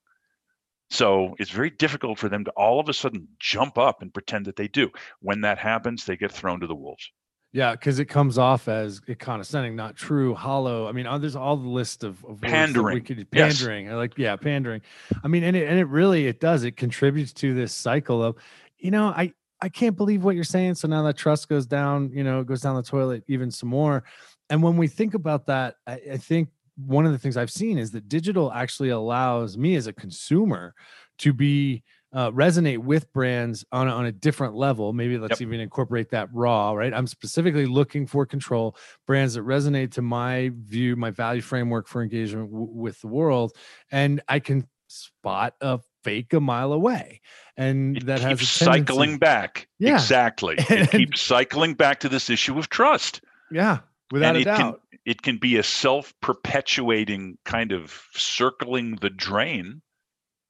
so 0.94 1.34
it's 1.40 1.50
very 1.60 1.70
difficult 1.70 2.18
for 2.18 2.28
them 2.28 2.44
to 2.44 2.50
all 2.52 2.78
of 2.80 2.88
a 2.88 2.92
sudden 2.92 3.26
jump 3.38 3.74
up 3.78 4.02
and 4.02 4.12
pretend 4.12 4.44
that 4.46 4.56
they 4.56 4.68
do 4.68 4.86
when 5.20 5.40
that 5.42 5.58
happens 5.58 6.04
they 6.04 6.16
get 6.16 6.32
thrown 6.32 6.60
to 6.60 6.66
the 6.66 6.74
wolves 6.84 7.10
Yeah, 7.52 7.72
because 7.72 8.00
it 8.00 8.06
comes 8.06 8.36
off 8.36 8.66
as 8.66 9.00
condescending, 9.18 9.76
not 9.76 9.94
true, 9.94 10.34
hollow. 10.34 10.88
I 10.88 10.92
mean, 10.92 11.06
uh, 11.06 11.18
there's 11.18 11.36
all 11.36 11.56
the 11.56 11.68
list 11.68 12.02
of, 12.02 12.24
of 12.24 12.40
that 12.40 12.48
we 12.48 12.50
Pandering. 12.52 13.04
could 13.04 13.30
pandering. 13.30 13.90
I 13.90 13.94
like, 13.94 14.18
yeah, 14.18 14.34
pandering. 14.36 14.82
I 15.22 15.28
mean, 15.28 15.44
and 15.44 15.54
it 15.56 15.68
and 15.68 15.78
it 15.78 15.88
really 15.88 16.26
it 16.26 16.40
does. 16.40 16.64
It 16.64 16.76
contributes 16.76 17.32
to 17.34 17.54
this 17.54 17.72
cycle 17.72 18.24
of, 18.24 18.36
you 18.78 18.90
know, 18.90 19.06
I 19.08 19.32
I 19.60 19.68
can't 19.68 19.96
believe 19.96 20.24
what 20.24 20.34
you're 20.34 20.44
saying. 20.56 20.74
So 20.74 20.88
now 20.88 21.02
that 21.04 21.16
trust 21.16 21.48
goes 21.48 21.64
down, 21.66 22.10
you 22.12 22.24
know, 22.24 22.40
it 22.40 22.46
goes 22.46 22.60
down 22.60 22.74
the 22.74 22.82
toilet 22.82 23.22
even 23.28 23.50
some 23.52 23.68
more. 23.68 24.02
And 24.50 24.60
when 24.60 24.76
we 24.76 24.88
think 24.88 25.14
about 25.14 25.46
that, 25.46 25.76
I, 25.86 26.00
I 26.14 26.16
think 26.16 26.48
one 26.76 27.06
of 27.06 27.12
the 27.12 27.18
things 27.18 27.36
I've 27.36 27.50
seen 27.50 27.78
is 27.78 27.90
that 27.92 28.08
digital 28.08 28.52
actually 28.52 28.88
allows 28.90 29.56
me 29.56 29.76
as 29.76 29.86
a 29.86 29.92
consumer 29.92 30.74
to 31.18 31.32
be 31.32 31.82
uh, 32.12 32.30
resonate 32.30 32.78
with 32.78 33.12
brands 33.12 33.64
on 33.72 33.88
a, 33.88 33.90
on 33.90 34.06
a 34.06 34.12
different 34.12 34.54
level. 34.54 34.92
Maybe 34.92 35.18
let's 35.18 35.40
even 35.40 35.58
incorporate 35.60 36.10
that 36.10 36.28
raw, 36.32 36.72
right? 36.72 36.94
I'm 36.94 37.08
specifically 37.08 37.66
looking 37.66 38.06
for 38.06 38.24
control 38.24 38.76
brands 39.06 39.34
that 39.34 39.42
resonate 39.42 39.92
to 39.92 40.02
my 40.02 40.50
view, 40.54 40.94
my 40.96 41.10
value 41.10 41.42
framework 41.42 41.88
for 41.88 42.02
engagement 42.02 42.50
w- 42.52 42.70
with 42.72 43.00
the 43.00 43.08
world, 43.08 43.52
and 43.90 44.20
I 44.28 44.38
can 44.38 44.68
spot 44.86 45.54
a 45.60 45.80
fake 46.04 46.32
a 46.34 46.40
mile 46.40 46.72
away, 46.72 47.20
and 47.56 47.96
it 47.96 48.06
that 48.06 48.20
has 48.20 48.40
a 48.40 48.46
cycling 48.46 49.18
back 49.18 49.66
Yeah. 49.78 49.94
exactly 49.96 50.56
it 50.68 50.90
keeps 50.92 51.20
cycling 51.20 51.74
back 51.74 51.98
to 52.00 52.08
this 52.08 52.30
issue 52.30 52.56
of 52.58 52.68
trust 52.68 53.22
Yeah, 53.50 53.78
without 54.12 54.28
and 54.28 54.36
a 54.36 54.40
it 54.40 54.44
doubt. 54.44 54.56
can 54.56 54.74
it 55.04 55.22
can 55.22 55.38
be 55.38 55.56
a 55.56 55.62
self-perpetuating 55.62 57.38
kind 57.44 57.72
of 57.72 58.02
circling 58.14 58.96
the 58.96 59.10
drain 59.10 59.82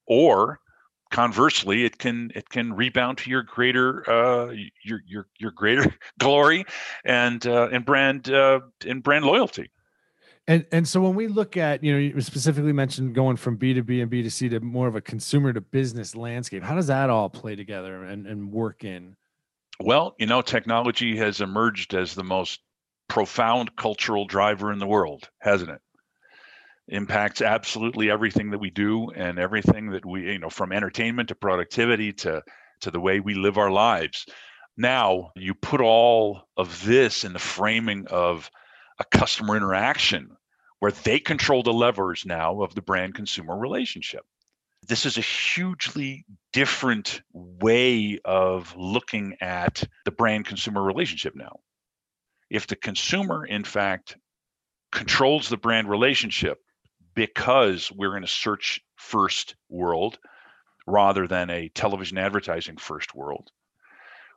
or 0.07 0.61
conversely 1.11 1.85
it 1.85 1.99
can 1.99 2.31
it 2.35 2.49
can 2.49 2.73
rebound 2.73 3.19
to 3.19 3.31
your 3.31 3.43
greater 3.43 4.09
uh 4.11 4.53
your 4.83 5.01
your 5.07 5.29
your 5.39 5.51
greater 5.51 5.95
glory 6.19 6.65
and 7.05 7.47
uh 7.47 7.69
and 7.73 7.85
brand 7.85 8.31
uh 8.31 8.61
and 8.87 9.03
brand 9.03 9.25
loyalty 9.25 9.71
And 10.47 10.67
and 10.73 10.87
so 10.89 11.01
when 11.01 11.15
we 11.15 11.29
look 11.29 11.57
at, 11.57 11.83
you 11.83 11.93
know, 11.93 11.99
you 11.99 12.21
specifically 12.21 12.73
mentioned 12.73 13.15
going 13.15 13.37
from 13.37 13.57
B2B 13.57 14.03
and 14.03 14.11
B2C 14.11 14.51
to 14.51 14.61
more 14.61 14.89
of 14.89 14.95
a 14.95 15.01
consumer 15.01 15.55
to 15.55 15.61
business 15.63 16.15
landscape, 16.15 16.63
how 16.63 16.75
does 16.75 16.89
that 16.89 17.09
all 17.09 17.31
play 17.31 17.57
together 17.57 18.05
and, 18.05 18.27
and 18.27 18.53
work 18.53 18.85
in? 18.85 19.17
well 19.81 20.15
you 20.19 20.27
know 20.27 20.43
technology 20.43 21.17
has 21.17 21.41
emerged 21.41 21.95
as 21.95 22.15
the 22.15 22.25
most 22.25 22.61
profound 23.09 23.77
cultural 23.77 24.27
driver 24.27 24.73
in 24.73 24.79
the 24.79 24.87
world 24.87 25.29
hasn't 25.39 25.71
it? 25.71 25.81
Impacts 26.89 27.41
absolutely 27.41 28.11
everything 28.11 28.51
that 28.51 28.59
we 28.59 28.71
do 28.71 29.11
and 29.11 29.39
everything 29.39 29.91
that 29.91 30.05
we 30.05 30.33
you 30.33 30.39
know 30.39 30.51
from 30.51 30.73
entertainment 30.73 31.29
to 31.29 31.35
productivity 31.35 32.13
to 32.13 32.43
to 32.81 32.91
the 32.91 33.01
way 33.01 33.21
we 33.21 33.35
live 33.35 33.59
our 33.59 33.71
lives. 33.71 34.27
Now 34.77 35.33
you 35.37 35.55
put 35.55 35.81
all 35.81 36.49
of 36.57 36.85
this 36.85 37.25
in 37.25 37.33
the 37.33 37.39
framing 37.39 38.07
of 38.09 38.51
a 38.99 39.05
customer 39.05 39.57
interaction 39.57 40.37
where 40.81 40.93
they 40.93 41.19
control 41.19 41.63
the 41.63 41.73
levers 41.73 42.25
now 42.27 42.63
of 42.63 42.75
the 42.75 42.83
brand 42.83 43.15
consumer 43.15 43.57
relationship. 43.57 44.25
This 44.87 45.07
is 45.07 45.17
a 45.17 45.23
hugely 45.23 46.27
different 46.53 47.23
way 47.33 48.19
of 48.25 48.75
looking 48.77 49.37
at 49.41 49.83
the 50.05 50.11
brand 50.11 50.45
consumer 50.45 50.83
relationship 50.83 51.35
now 51.35 51.61
if 52.55 52.69
the 52.69 52.77
consumer 52.77 53.45
in 53.45 53.65
fact 53.65 54.17
controls 54.93 55.49
the 55.49 55.57
brand 55.57 55.91
relationship 55.91 56.61
because 57.15 57.91
we're 57.91 58.17
in 58.17 58.23
a 58.23 58.29
search 58.29 58.81
first 58.95 59.57
world 59.69 60.21
rather 60.87 61.27
than 61.27 61.51
a 61.51 61.69
television 61.71 62.17
advertising 62.17 62.77
first 62.77 63.13
world 63.13 63.51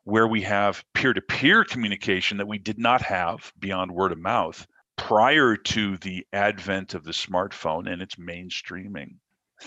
where 0.03 0.27
we 0.27 0.41
have 0.41 0.83
peer 0.95 1.13
to 1.13 1.21
peer 1.21 1.63
communication 1.63 2.37
that 2.37 2.47
we 2.47 2.57
did 2.57 2.79
not 2.79 3.03
have 3.03 3.53
beyond 3.59 3.91
word 3.91 4.11
of 4.11 4.17
mouth 4.17 4.65
prior 4.95 5.55
to 5.55 5.95
the 5.97 6.25
advent 6.33 6.95
of 6.95 7.03
the 7.03 7.11
smartphone 7.11 7.87
and 7.91 8.01
its 8.01 8.15
mainstreaming, 8.15 9.17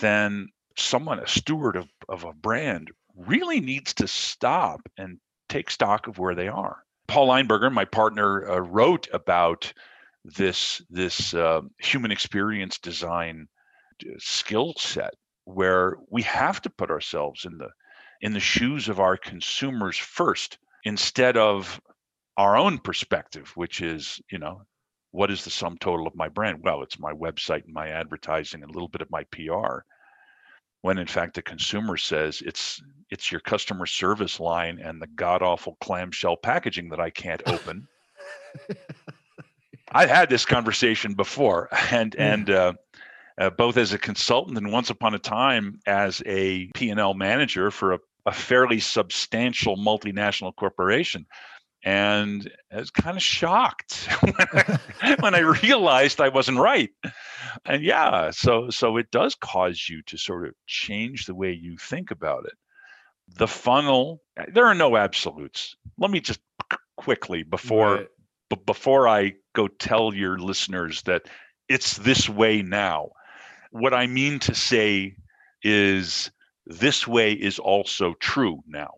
then 0.01 0.49
someone, 0.75 1.19
a 1.19 1.27
steward 1.27 1.77
of, 1.77 1.87
of 2.09 2.25
a 2.25 2.33
brand, 2.33 2.91
really 3.15 3.61
needs 3.61 3.93
to 3.93 4.07
stop 4.07 4.81
and 4.97 5.19
take 5.47 5.69
stock 5.69 6.07
of 6.07 6.17
where 6.17 6.35
they 6.35 6.49
are. 6.49 6.83
Paul 7.11 7.27
Leinberger, 7.27 7.69
my 7.69 7.83
partner, 7.83 8.49
uh, 8.49 8.59
wrote 8.59 9.09
about 9.11 9.73
this 10.23 10.81
this 10.89 11.33
uh, 11.33 11.59
human 11.77 12.09
experience 12.09 12.77
design 12.77 13.49
skill 14.17 14.73
set 14.77 15.13
where 15.43 15.97
we 16.09 16.21
have 16.21 16.61
to 16.61 16.69
put 16.69 16.89
ourselves 16.89 17.43
in 17.43 17.57
the 17.57 17.67
in 18.21 18.31
the 18.31 18.39
shoes 18.39 18.87
of 18.87 19.01
our 19.01 19.17
consumers 19.17 19.97
first 19.97 20.57
instead 20.85 21.35
of 21.35 21.81
our 22.37 22.55
own 22.55 22.77
perspective 22.77 23.51
which 23.55 23.81
is 23.81 24.21
you 24.31 24.39
know 24.39 24.61
what 25.11 25.29
is 25.29 25.43
the 25.43 25.49
sum 25.49 25.77
total 25.81 26.07
of 26.07 26.15
my 26.15 26.29
brand? 26.29 26.59
Well 26.63 26.81
it's 26.81 26.97
my 26.97 27.11
website 27.11 27.65
and 27.65 27.73
my 27.73 27.89
advertising 27.89 28.63
and 28.63 28.71
a 28.71 28.73
little 28.73 28.87
bit 28.87 29.01
of 29.01 29.11
my 29.11 29.25
pr 29.25 29.83
when 30.81 30.97
in 30.97 31.07
fact 31.07 31.35
the 31.35 31.41
consumer 31.41 31.97
says 31.97 32.41
it's 32.45 32.81
it's 33.09 33.31
your 33.31 33.41
customer 33.41 33.85
service 33.85 34.39
line 34.39 34.79
and 34.79 35.01
the 35.01 35.07
god 35.07 35.41
awful 35.41 35.77
clamshell 35.81 36.37
packaging 36.37 36.89
that 36.89 36.99
i 36.99 37.09
can't 37.09 37.41
open 37.47 37.87
I've 39.93 40.09
had 40.09 40.29
this 40.29 40.45
conversation 40.45 41.13
before, 41.13 41.67
and 41.91 42.15
and 42.15 42.49
uh, 42.49 42.73
uh, 43.37 43.49
both 43.49 43.77
as 43.77 43.93
a 43.93 43.97
consultant 43.97 44.57
and 44.57 44.71
once 44.71 44.89
upon 44.89 45.13
a 45.13 45.19
time 45.19 45.79
as 45.85 46.21
a 46.25 46.67
P&L 46.73 47.13
manager 47.13 47.71
for 47.71 47.93
a, 47.93 47.99
a 48.25 48.31
fairly 48.31 48.79
substantial 48.79 49.77
multinational 49.77 50.55
corporation. 50.55 51.25
And 51.83 52.49
I 52.71 52.77
was 52.77 52.91
kind 52.91 53.17
of 53.17 53.23
shocked 53.23 54.07
when 54.21 54.33
I, 54.37 55.15
when 55.19 55.35
I 55.35 55.39
realized 55.39 56.21
I 56.21 56.29
wasn't 56.29 56.59
right. 56.59 56.91
And 57.65 57.83
yeah, 57.83 58.31
so 58.31 58.69
so 58.69 58.97
it 58.97 59.11
does 59.11 59.35
cause 59.35 59.87
you 59.89 60.01
to 60.03 60.17
sort 60.17 60.47
of 60.47 60.53
change 60.67 61.25
the 61.25 61.35
way 61.35 61.51
you 61.51 61.77
think 61.77 62.11
about 62.11 62.45
it. 62.45 62.53
The 63.37 63.47
funnel, 63.47 64.21
eh, 64.37 64.45
there 64.53 64.67
are 64.67 64.75
no 64.75 64.95
absolutes. 64.95 65.75
Let 65.97 66.11
me 66.11 66.19
just 66.19 66.39
quickly 66.97 67.41
before 67.41 67.95
right 67.95 68.07
but 68.51 68.65
before 68.65 69.07
I 69.07 69.35
go 69.55 69.69
tell 69.69 70.13
your 70.13 70.37
listeners 70.37 71.03
that 71.03 71.23
it's 71.69 71.95
this 71.95 72.27
way 72.27 72.61
now, 72.61 73.11
what 73.71 73.93
I 73.93 74.07
mean 74.07 74.39
to 74.39 74.53
say 74.53 75.15
is 75.63 76.29
this 76.65 77.07
way 77.07 77.31
is 77.31 77.59
also 77.59 78.13
true 78.19 78.61
now. 78.67 78.95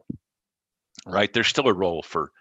Right? 1.06 1.32
There's 1.32 1.50
still 1.50 1.68
a 1.68 1.74
role 1.74 2.02
for 2.02 2.32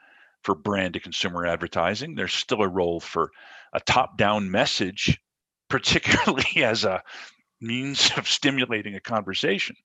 for 0.42 0.55
brand 0.55 0.94
to 0.94 1.00
consumer 1.00 1.46
advertising. 1.46 2.14
There's 2.14 2.35
still 2.35 2.62
a 2.62 2.68
role 2.68 3.00
for 3.00 3.31
a 3.72 3.81
top-down 3.81 4.50
message, 4.50 5.20
particularly 5.68 6.64
as 6.64 6.85
a 6.85 7.02
means 7.61 8.11
of 8.16 8.28
stimulating 8.28 8.94
a 8.94 9.00
conversation. 9.00 9.76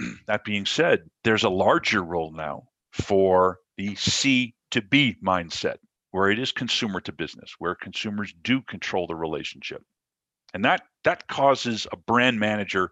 that 0.26 0.44
being 0.44 0.66
said, 0.66 1.10
there's 1.24 1.44
a 1.44 1.50
larger 1.50 2.02
role 2.02 2.32
now 2.32 2.68
for 2.92 3.58
the 3.76 3.94
C 3.96 4.54
to 4.70 4.82
B 4.82 5.16
mindset 5.24 5.76
where 6.12 6.30
it 6.30 6.38
is 6.38 6.52
consumer 6.52 7.00
to 7.00 7.12
business, 7.12 7.54
where 7.58 7.74
consumers 7.74 8.34
do 8.42 8.60
control 8.62 9.06
the 9.06 9.14
relationship. 9.14 9.84
And 10.52 10.64
that 10.64 10.82
that 11.04 11.28
causes 11.28 11.86
a 11.92 11.96
brand 11.96 12.40
manager, 12.40 12.90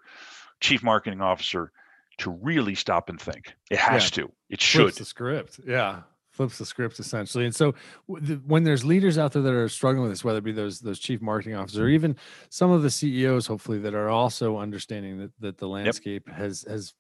chief 0.61 0.83
marketing 0.83 1.21
officer 1.21 1.73
to 2.19 2.31
really 2.31 2.75
stop 2.75 3.09
and 3.09 3.21
think. 3.21 3.55
It 3.71 3.79
has 3.79 4.05
yeah. 4.05 4.23
to. 4.25 4.33
It 4.51 4.61
should. 4.61 4.83
Flips 4.83 4.99
the 4.99 5.05
script. 5.05 5.61
Yeah. 5.67 6.03
Flips 6.39 6.59
the 6.59 6.65
script 6.65 7.01
essentially. 7.01 7.47
And 7.47 7.55
so 7.55 7.75
when 8.07 8.63
there's 8.63 8.85
leaders 8.85 9.19
out 9.19 9.33
there 9.33 9.43
that 9.43 9.53
are 9.53 9.69
struggling 9.69 10.03
with 10.03 10.13
this, 10.13 10.23
whether 10.23 10.39
it 10.39 10.45
be 10.45 10.53
those 10.53 10.79
those 10.79 11.01
chief 11.01 11.21
marketing 11.21 11.57
officers 11.57 11.81
or 11.81 11.89
even 11.89 12.15
some 12.49 12.71
of 12.71 12.83
the 12.83 12.91
CEOs, 12.91 13.49
hopefully, 13.49 13.81
that 13.81 13.93
are 13.93 14.09
also 14.09 14.57
understanding 14.57 15.19
that 15.19 15.33
that 15.41 15.59
the 15.59 15.67
landscape 15.67 16.29
yep. 16.29 16.37
has 16.37 16.65
has 16.69 16.95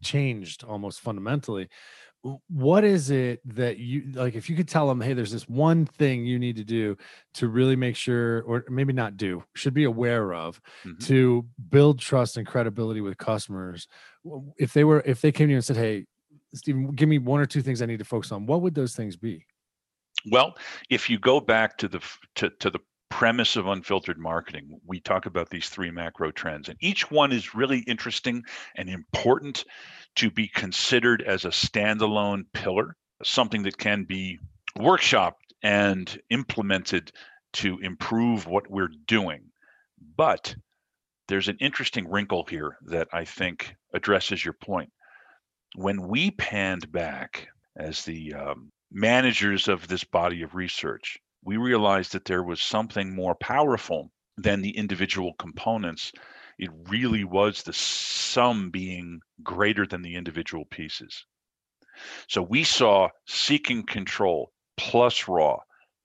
changed 0.00 0.64
almost 0.64 1.00
fundamentally 1.00 1.68
what 2.48 2.84
is 2.84 3.10
it 3.10 3.40
that 3.44 3.78
you 3.78 4.12
like 4.12 4.34
if 4.34 4.50
you 4.50 4.56
could 4.56 4.68
tell 4.68 4.88
them 4.88 5.00
hey 5.00 5.12
there's 5.12 5.32
this 5.32 5.48
one 5.48 5.84
thing 5.84 6.24
you 6.24 6.38
need 6.38 6.56
to 6.56 6.64
do 6.64 6.96
to 7.32 7.48
really 7.48 7.76
make 7.76 7.96
sure 7.96 8.42
or 8.42 8.64
maybe 8.70 8.94
not 8.94 9.18
do 9.18 9.42
should 9.54 9.74
be 9.74 9.84
aware 9.84 10.32
of 10.32 10.58
mm-hmm. 10.84 11.02
to 11.02 11.46
build 11.68 11.98
trust 11.98 12.38
and 12.38 12.46
credibility 12.46 13.00
with 13.02 13.16
customers 13.18 13.88
if 14.58 14.72
they 14.72 14.84
were 14.84 15.02
if 15.06 15.20
they 15.20 15.32
came 15.32 15.48
to 15.48 15.52
you 15.52 15.56
and 15.56 15.64
said 15.64 15.76
hey 15.76 16.06
stephen 16.54 16.90
give 16.92 17.08
me 17.08 17.18
one 17.18 17.40
or 17.40 17.46
two 17.46 17.62
things 17.62 17.82
i 17.82 17.86
need 17.86 17.98
to 17.98 18.04
focus 18.04 18.32
on 18.32 18.46
what 18.46 18.62
would 18.62 18.74
those 18.74 18.94
things 18.94 19.16
be 19.16 19.44
well 20.30 20.54
if 20.88 21.08
you 21.08 21.18
go 21.18 21.40
back 21.40 21.76
to 21.78 21.88
the 21.88 22.00
to, 22.34 22.50
to 22.60 22.70
the 22.70 22.80
premise 23.08 23.56
of 23.56 23.66
unfiltered 23.66 24.18
marketing 24.18 24.78
we 24.86 25.00
talk 25.00 25.26
about 25.26 25.50
these 25.50 25.68
three 25.68 25.90
macro 25.90 26.30
trends 26.30 26.68
and 26.68 26.78
each 26.80 27.10
one 27.10 27.32
is 27.32 27.54
really 27.54 27.80
interesting 27.80 28.42
and 28.76 28.88
important 28.88 29.64
to 30.16 30.30
be 30.30 30.48
considered 30.48 31.22
as 31.22 31.44
a 31.44 31.48
standalone 31.48 32.44
pillar, 32.52 32.96
something 33.22 33.62
that 33.62 33.78
can 33.78 34.04
be 34.04 34.38
workshopped 34.78 35.34
and 35.62 36.20
implemented 36.30 37.12
to 37.52 37.78
improve 37.80 38.46
what 38.46 38.70
we're 38.70 38.90
doing. 39.06 39.42
But 40.16 40.54
there's 41.28 41.48
an 41.48 41.58
interesting 41.60 42.08
wrinkle 42.08 42.44
here 42.48 42.76
that 42.86 43.08
I 43.12 43.24
think 43.24 43.74
addresses 43.94 44.44
your 44.44 44.54
point. 44.54 44.90
When 45.74 46.08
we 46.08 46.30
panned 46.32 46.90
back 46.90 47.48
as 47.76 48.04
the 48.04 48.34
um, 48.34 48.70
managers 48.90 49.68
of 49.68 49.88
this 49.88 50.04
body 50.04 50.42
of 50.42 50.54
research, 50.54 51.18
we 51.44 51.56
realized 51.56 52.12
that 52.12 52.24
there 52.24 52.42
was 52.42 52.60
something 52.60 53.14
more 53.14 53.34
powerful 53.34 54.10
than 54.36 54.62
the 54.62 54.76
individual 54.76 55.34
components 55.34 56.12
it 56.60 56.68
really 56.90 57.24
was 57.24 57.62
the 57.62 57.72
sum 57.72 58.68
being 58.68 59.22
greater 59.42 59.86
than 59.86 60.02
the 60.02 60.14
individual 60.14 60.66
pieces. 60.66 61.24
So 62.28 62.42
we 62.42 62.64
saw 62.64 63.08
seeking 63.26 63.86
control 63.86 64.52
plus 64.76 65.26
raw 65.26 65.56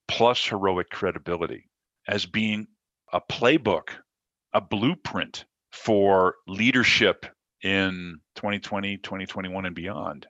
plus 0.08 0.42
heroic 0.46 0.88
credibility 0.88 1.68
as 2.08 2.24
being 2.24 2.68
a 3.12 3.20
playbook, 3.20 3.88
a 4.54 4.62
blueprint 4.62 5.44
for 5.72 6.36
leadership 6.46 7.26
in 7.66 8.20
2020, 8.36 8.98
2021, 8.98 9.66
and 9.66 9.74
beyond. 9.74 10.26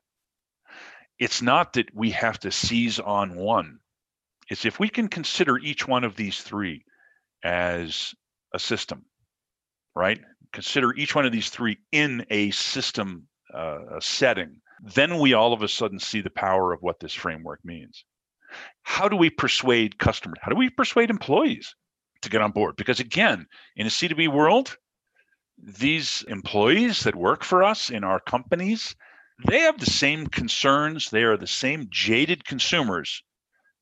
It's 1.18 1.42
not 1.42 1.74
that 1.74 1.94
we 1.94 2.10
have 2.10 2.38
to 2.40 2.50
seize 2.50 2.98
on 2.98 3.36
one. 3.36 3.78
It's 4.48 4.64
if 4.64 4.80
we 4.80 4.88
can 4.88 5.08
consider 5.08 5.58
each 5.58 5.86
one 5.86 6.02
of 6.02 6.16
these 6.16 6.40
three 6.40 6.84
as 7.44 8.14
a 8.54 8.58
system, 8.58 9.04
right? 9.94 10.18
Consider 10.52 10.94
each 10.94 11.14
one 11.14 11.26
of 11.26 11.32
these 11.32 11.50
three 11.50 11.76
in 11.92 12.24
a 12.30 12.50
system 12.52 13.28
uh, 13.52 14.00
setting. 14.00 14.62
Then 14.94 15.18
we 15.18 15.34
all 15.34 15.52
of 15.52 15.60
a 15.60 15.68
sudden 15.68 15.98
see 15.98 16.22
the 16.22 16.30
power 16.30 16.72
of 16.72 16.82
what 16.82 17.00
this 17.00 17.12
framework 17.12 17.60
means. 17.64 18.04
How 18.82 19.08
do 19.08 19.16
we 19.16 19.28
persuade 19.28 19.98
customers? 19.98 20.38
How 20.40 20.50
do 20.50 20.56
we 20.56 20.70
persuade 20.70 21.10
employees 21.10 21.74
to 22.22 22.30
get 22.30 22.40
on 22.40 22.52
board? 22.52 22.76
Because 22.76 23.00
again, 23.00 23.46
in 23.76 23.86
a 23.86 23.90
C2B 23.90 24.32
world, 24.32 24.78
these 25.58 26.22
employees 26.28 27.00
that 27.00 27.16
work 27.16 27.42
for 27.42 27.64
us 27.64 27.90
in 27.90 28.04
our 28.04 28.20
companies, 28.20 28.94
they 29.46 29.60
have 29.60 29.78
the 29.78 29.86
same 29.86 30.26
concerns. 30.26 31.10
They 31.10 31.22
are 31.22 31.36
the 31.36 31.46
same 31.46 31.88
jaded 31.90 32.44
consumers 32.44 33.22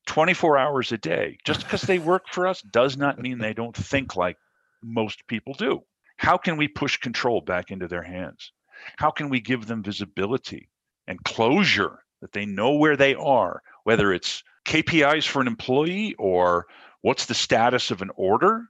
24 0.07 0.57
hours 0.57 0.91
a 0.91 0.97
day. 0.97 1.37
Just 1.45 1.63
because 1.63 1.83
they 1.83 1.99
work 2.13 2.23
for 2.29 2.47
us 2.47 2.61
does 2.61 2.97
not 2.97 3.19
mean 3.19 3.37
they 3.37 3.53
don't 3.53 3.75
think 3.75 4.15
like 4.15 4.37
most 4.83 5.27
people 5.27 5.53
do. 5.53 5.81
How 6.17 6.37
can 6.37 6.57
we 6.57 6.67
push 6.67 6.97
control 6.97 7.41
back 7.41 7.71
into 7.71 7.87
their 7.87 8.03
hands? 8.03 8.51
How 8.97 9.11
can 9.11 9.29
we 9.29 9.41
give 9.41 9.65
them 9.65 9.83
visibility 9.83 10.69
and 11.07 11.23
closure 11.23 11.99
that 12.21 12.31
they 12.31 12.45
know 12.45 12.75
where 12.75 12.97
they 12.97 13.15
are, 13.15 13.61
whether 13.83 14.13
it's 14.13 14.43
KPIs 14.65 15.27
for 15.27 15.41
an 15.41 15.47
employee 15.47 16.15
or 16.17 16.67
what's 17.01 17.25
the 17.25 17.33
status 17.33 17.91
of 17.91 18.01
an 18.01 18.11
order? 18.15 18.65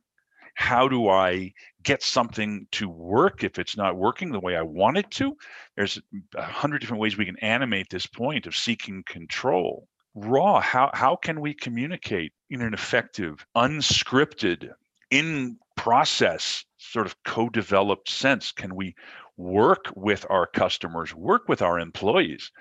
How 0.55 0.87
do 0.87 1.09
I 1.09 1.53
get 1.85 2.03
something 2.03 2.67
to 2.71 2.89
work 2.89 3.43
if 3.43 3.57
it's 3.57 3.77
not 3.77 3.95
working 3.95 4.31
the 4.31 4.39
way 4.39 4.57
I 4.57 4.61
want 4.61 4.97
it 4.97 5.09
to? 5.11 5.37
There's 5.77 6.01
a 6.35 6.41
hundred 6.41 6.79
different 6.79 7.01
ways 7.01 7.17
we 7.17 7.25
can 7.25 7.39
animate 7.39 7.89
this 7.89 8.05
point 8.05 8.47
of 8.47 8.55
seeking 8.55 9.03
control. 9.07 9.87
Raw, 10.15 10.59
how, 10.59 10.89
how 10.93 11.15
can 11.15 11.39
we 11.39 11.53
communicate 11.53 12.33
in 12.49 12.61
an 12.61 12.73
effective, 12.73 13.45
unscripted, 13.55 14.71
in 15.11 15.57
process 15.75 16.65
sort 16.77 17.05
of 17.05 17.21
co-developed 17.23 18.09
sense 18.09 18.51
can 18.51 18.75
we 18.75 18.95
work 19.37 19.85
with 19.95 20.25
our 20.29 20.47
customers 20.47 21.13
work 21.13 21.47
with 21.49 21.61
our 21.61 21.79
employees 21.79 22.51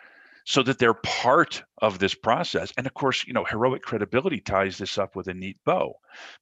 so 0.44 0.62
that 0.62 0.78
they're 0.78 0.94
part 0.94 1.62
of 1.80 1.98
this 1.98 2.14
process 2.14 2.72
and 2.76 2.86
of 2.86 2.94
course 2.94 3.24
you 3.26 3.32
know 3.32 3.44
heroic 3.44 3.82
credibility 3.82 4.40
ties 4.40 4.76
this 4.78 4.98
up 4.98 5.14
with 5.14 5.28
a 5.28 5.34
neat 5.34 5.56
bow 5.64 5.94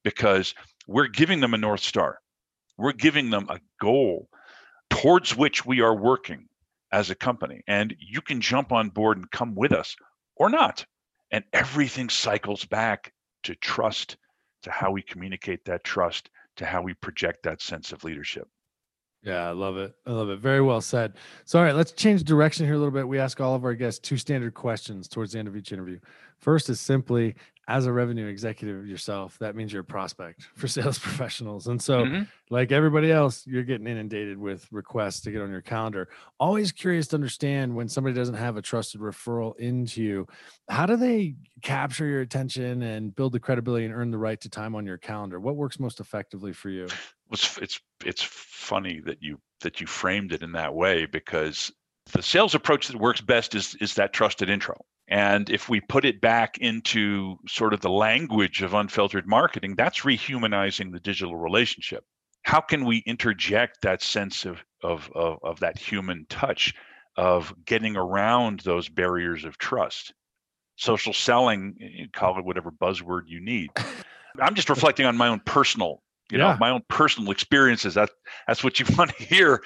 because 0.02 0.54
we're 0.86 1.06
giving 1.06 1.40
them 1.40 1.54
a 1.54 1.58
north 1.58 1.82
star 1.82 2.18
we're 2.76 2.92
giving 2.92 3.30
them 3.30 3.46
a 3.48 3.60
goal 3.80 4.28
towards 4.90 5.36
which 5.36 5.64
we 5.64 5.80
are 5.80 5.94
working 5.94 6.48
as 6.92 7.10
a 7.10 7.14
company. 7.14 7.62
And 7.66 7.94
you 7.98 8.20
can 8.20 8.40
jump 8.40 8.72
on 8.72 8.90
board 8.90 9.16
and 9.16 9.30
come 9.30 9.54
with 9.54 9.72
us 9.72 9.96
or 10.36 10.50
not. 10.50 10.84
And 11.30 11.44
everything 11.52 12.10
cycles 12.10 12.64
back 12.64 13.12
to 13.44 13.54
trust, 13.54 14.16
to 14.62 14.70
how 14.70 14.90
we 14.90 15.02
communicate 15.02 15.64
that 15.64 15.84
trust, 15.84 16.30
to 16.56 16.66
how 16.66 16.82
we 16.82 16.94
project 16.94 17.42
that 17.44 17.62
sense 17.62 17.92
of 17.92 18.04
leadership. 18.04 18.46
Yeah, 19.22 19.48
I 19.48 19.52
love 19.52 19.76
it. 19.76 19.94
I 20.04 20.10
love 20.10 20.30
it. 20.30 20.40
Very 20.40 20.60
well 20.60 20.80
said. 20.80 21.14
So, 21.44 21.58
all 21.58 21.64
right, 21.64 21.76
let's 21.76 21.92
change 21.92 22.24
direction 22.24 22.66
here 22.66 22.74
a 22.74 22.78
little 22.78 22.92
bit. 22.92 23.06
We 23.06 23.20
ask 23.20 23.40
all 23.40 23.54
of 23.54 23.64
our 23.64 23.74
guests 23.74 24.00
two 24.00 24.16
standard 24.16 24.52
questions 24.52 25.06
towards 25.06 25.32
the 25.32 25.38
end 25.38 25.46
of 25.46 25.56
each 25.56 25.70
interview. 25.72 26.00
First 26.38 26.68
is 26.68 26.80
simply 26.80 27.36
as 27.68 27.86
a 27.86 27.92
revenue 27.92 28.26
executive 28.26 28.86
yourself, 28.86 29.38
that 29.38 29.54
means 29.54 29.72
you're 29.72 29.82
a 29.82 29.84
prospect 29.84 30.48
for 30.56 30.66
sales 30.68 30.98
professionals. 30.98 31.68
And 31.68 31.80
so, 31.80 32.04
mm-hmm. 32.04 32.22
like 32.50 32.72
everybody 32.72 33.12
else, 33.12 33.46
you're 33.46 33.62
getting 33.62 33.86
inundated 33.86 34.36
with 34.36 34.66
requests 34.72 35.20
to 35.22 35.30
get 35.30 35.42
on 35.42 35.50
your 35.50 35.60
calendar. 35.60 36.08
Always 36.40 36.72
curious 36.72 37.06
to 37.08 37.16
understand 37.16 37.74
when 37.74 37.88
somebody 37.88 38.14
doesn't 38.14 38.34
have 38.34 38.56
a 38.56 38.62
trusted 38.62 39.00
referral 39.00 39.56
into 39.58 40.02
you, 40.02 40.26
how 40.68 40.86
do 40.86 40.96
they 40.96 41.36
capture 41.62 42.06
your 42.06 42.20
attention 42.20 42.82
and 42.82 43.14
build 43.14 43.32
the 43.32 43.40
credibility 43.40 43.84
and 43.84 43.94
earn 43.94 44.10
the 44.10 44.18
right 44.18 44.40
to 44.40 44.48
time 44.48 44.74
on 44.74 44.84
your 44.84 44.98
calendar? 44.98 45.38
What 45.38 45.56
works 45.56 45.78
most 45.78 46.00
effectively 46.00 46.52
for 46.52 46.68
you? 46.68 46.88
It's 47.30 47.56
it's 47.58 47.80
it's 48.04 48.22
funny 48.22 49.00
that 49.06 49.22
you 49.22 49.40
that 49.60 49.80
you 49.80 49.86
framed 49.86 50.32
it 50.32 50.42
in 50.42 50.52
that 50.52 50.74
way 50.74 51.06
because 51.06 51.72
the 52.12 52.22
sales 52.22 52.54
approach 52.54 52.88
that 52.88 52.96
works 52.96 53.20
best 53.20 53.54
is 53.54 53.76
is 53.76 53.94
that 53.94 54.12
trusted 54.12 54.50
intro 54.50 54.76
and 55.12 55.50
if 55.50 55.68
we 55.68 55.78
put 55.78 56.06
it 56.06 56.22
back 56.22 56.56
into 56.56 57.36
sort 57.46 57.74
of 57.74 57.82
the 57.82 57.90
language 57.90 58.62
of 58.62 58.72
unfiltered 58.72 59.26
marketing, 59.26 59.74
that's 59.76 60.00
rehumanizing 60.00 60.90
the 60.90 61.00
digital 61.00 61.36
relationship. 61.36 62.02
How 62.44 62.62
can 62.62 62.86
we 62.86 63.02
interject 63.04 63.82
that 63.82 64.00
sense 64.00 64.46
of, 64.46 64.64
of, 64.82 65.10
of, 65.14 65.38
of 65.42 65.60
that 65.60 65.76
human 65.76 66.24
touch 66.30 66.72
of 67.18 67.52
getting 67.66 67.94
around 67.94 68.60
those 68.60 68.88
barriers 68.88 69.44
of 69.44 69.58
trust? 69.58 70.14
Social 70.76 71.12
selling, 71.12 71.74
eh, 71.82 72.04
eh, 72.04 72.06
call 72.14 72.38
it 72.38 72.46
whatever 72.46 72.70
buzzword 72.70 73.24
you 73.26 73.44
need. 73.44 73.68
I'm 74.40 74.54
just 74.54 74.70
reflecting 74.70 75.04
on 75.04 75.18
my 75.18 75.28
own 75.28 75.40
personal 75.40 76.02
you 76.32 76.38
yeah. 76.38 76.52
know 76.52 76.56
my 76.58 76.70
own 76.70 76.82
personal 76.88 77.30
experiences 77.30 77.94
that 77.94 78.10
that's 78.46 78.64
what 78.64 78.80
you 78.80 78.86
want 78.96 79.14
to 79.16 79.22
hear 79.22 79.62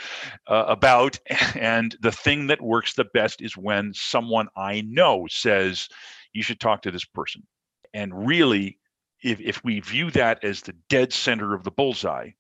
uh, 0.49 0.65
about. 0.67 1.19
And 1.55 1.97
the 2.01 2.13
thing 2.13 2.49
that 2.49 2.61
works 2.61 2.95
the 2.95 3.07
best 3.15 3.41
is 3.41 3.57
when 3.57 3.95
someone 3.95 4.49
i 4.57 4.83
know 4.83 5.27
says 5.31 5.89
you 6.33 6.43
should 6.43 6.61
talk 6.61 6.83
to 6.83 6.91
this 6.91 7.05
person. 7.05 7.43
And 7.95 8.27
really 8.27 8.79
if, 9.23 9.41
if 9.41 9.65
we 9.65 9.81
view 9.81 10.11
that 10.11 10.45
as 10.45 10.61
the 10.61 10.75
dead 10.91 11.13
center 11.13 11.55
of 11.55 11.65
the 11.65 11.71
bullseye 11.71 12.31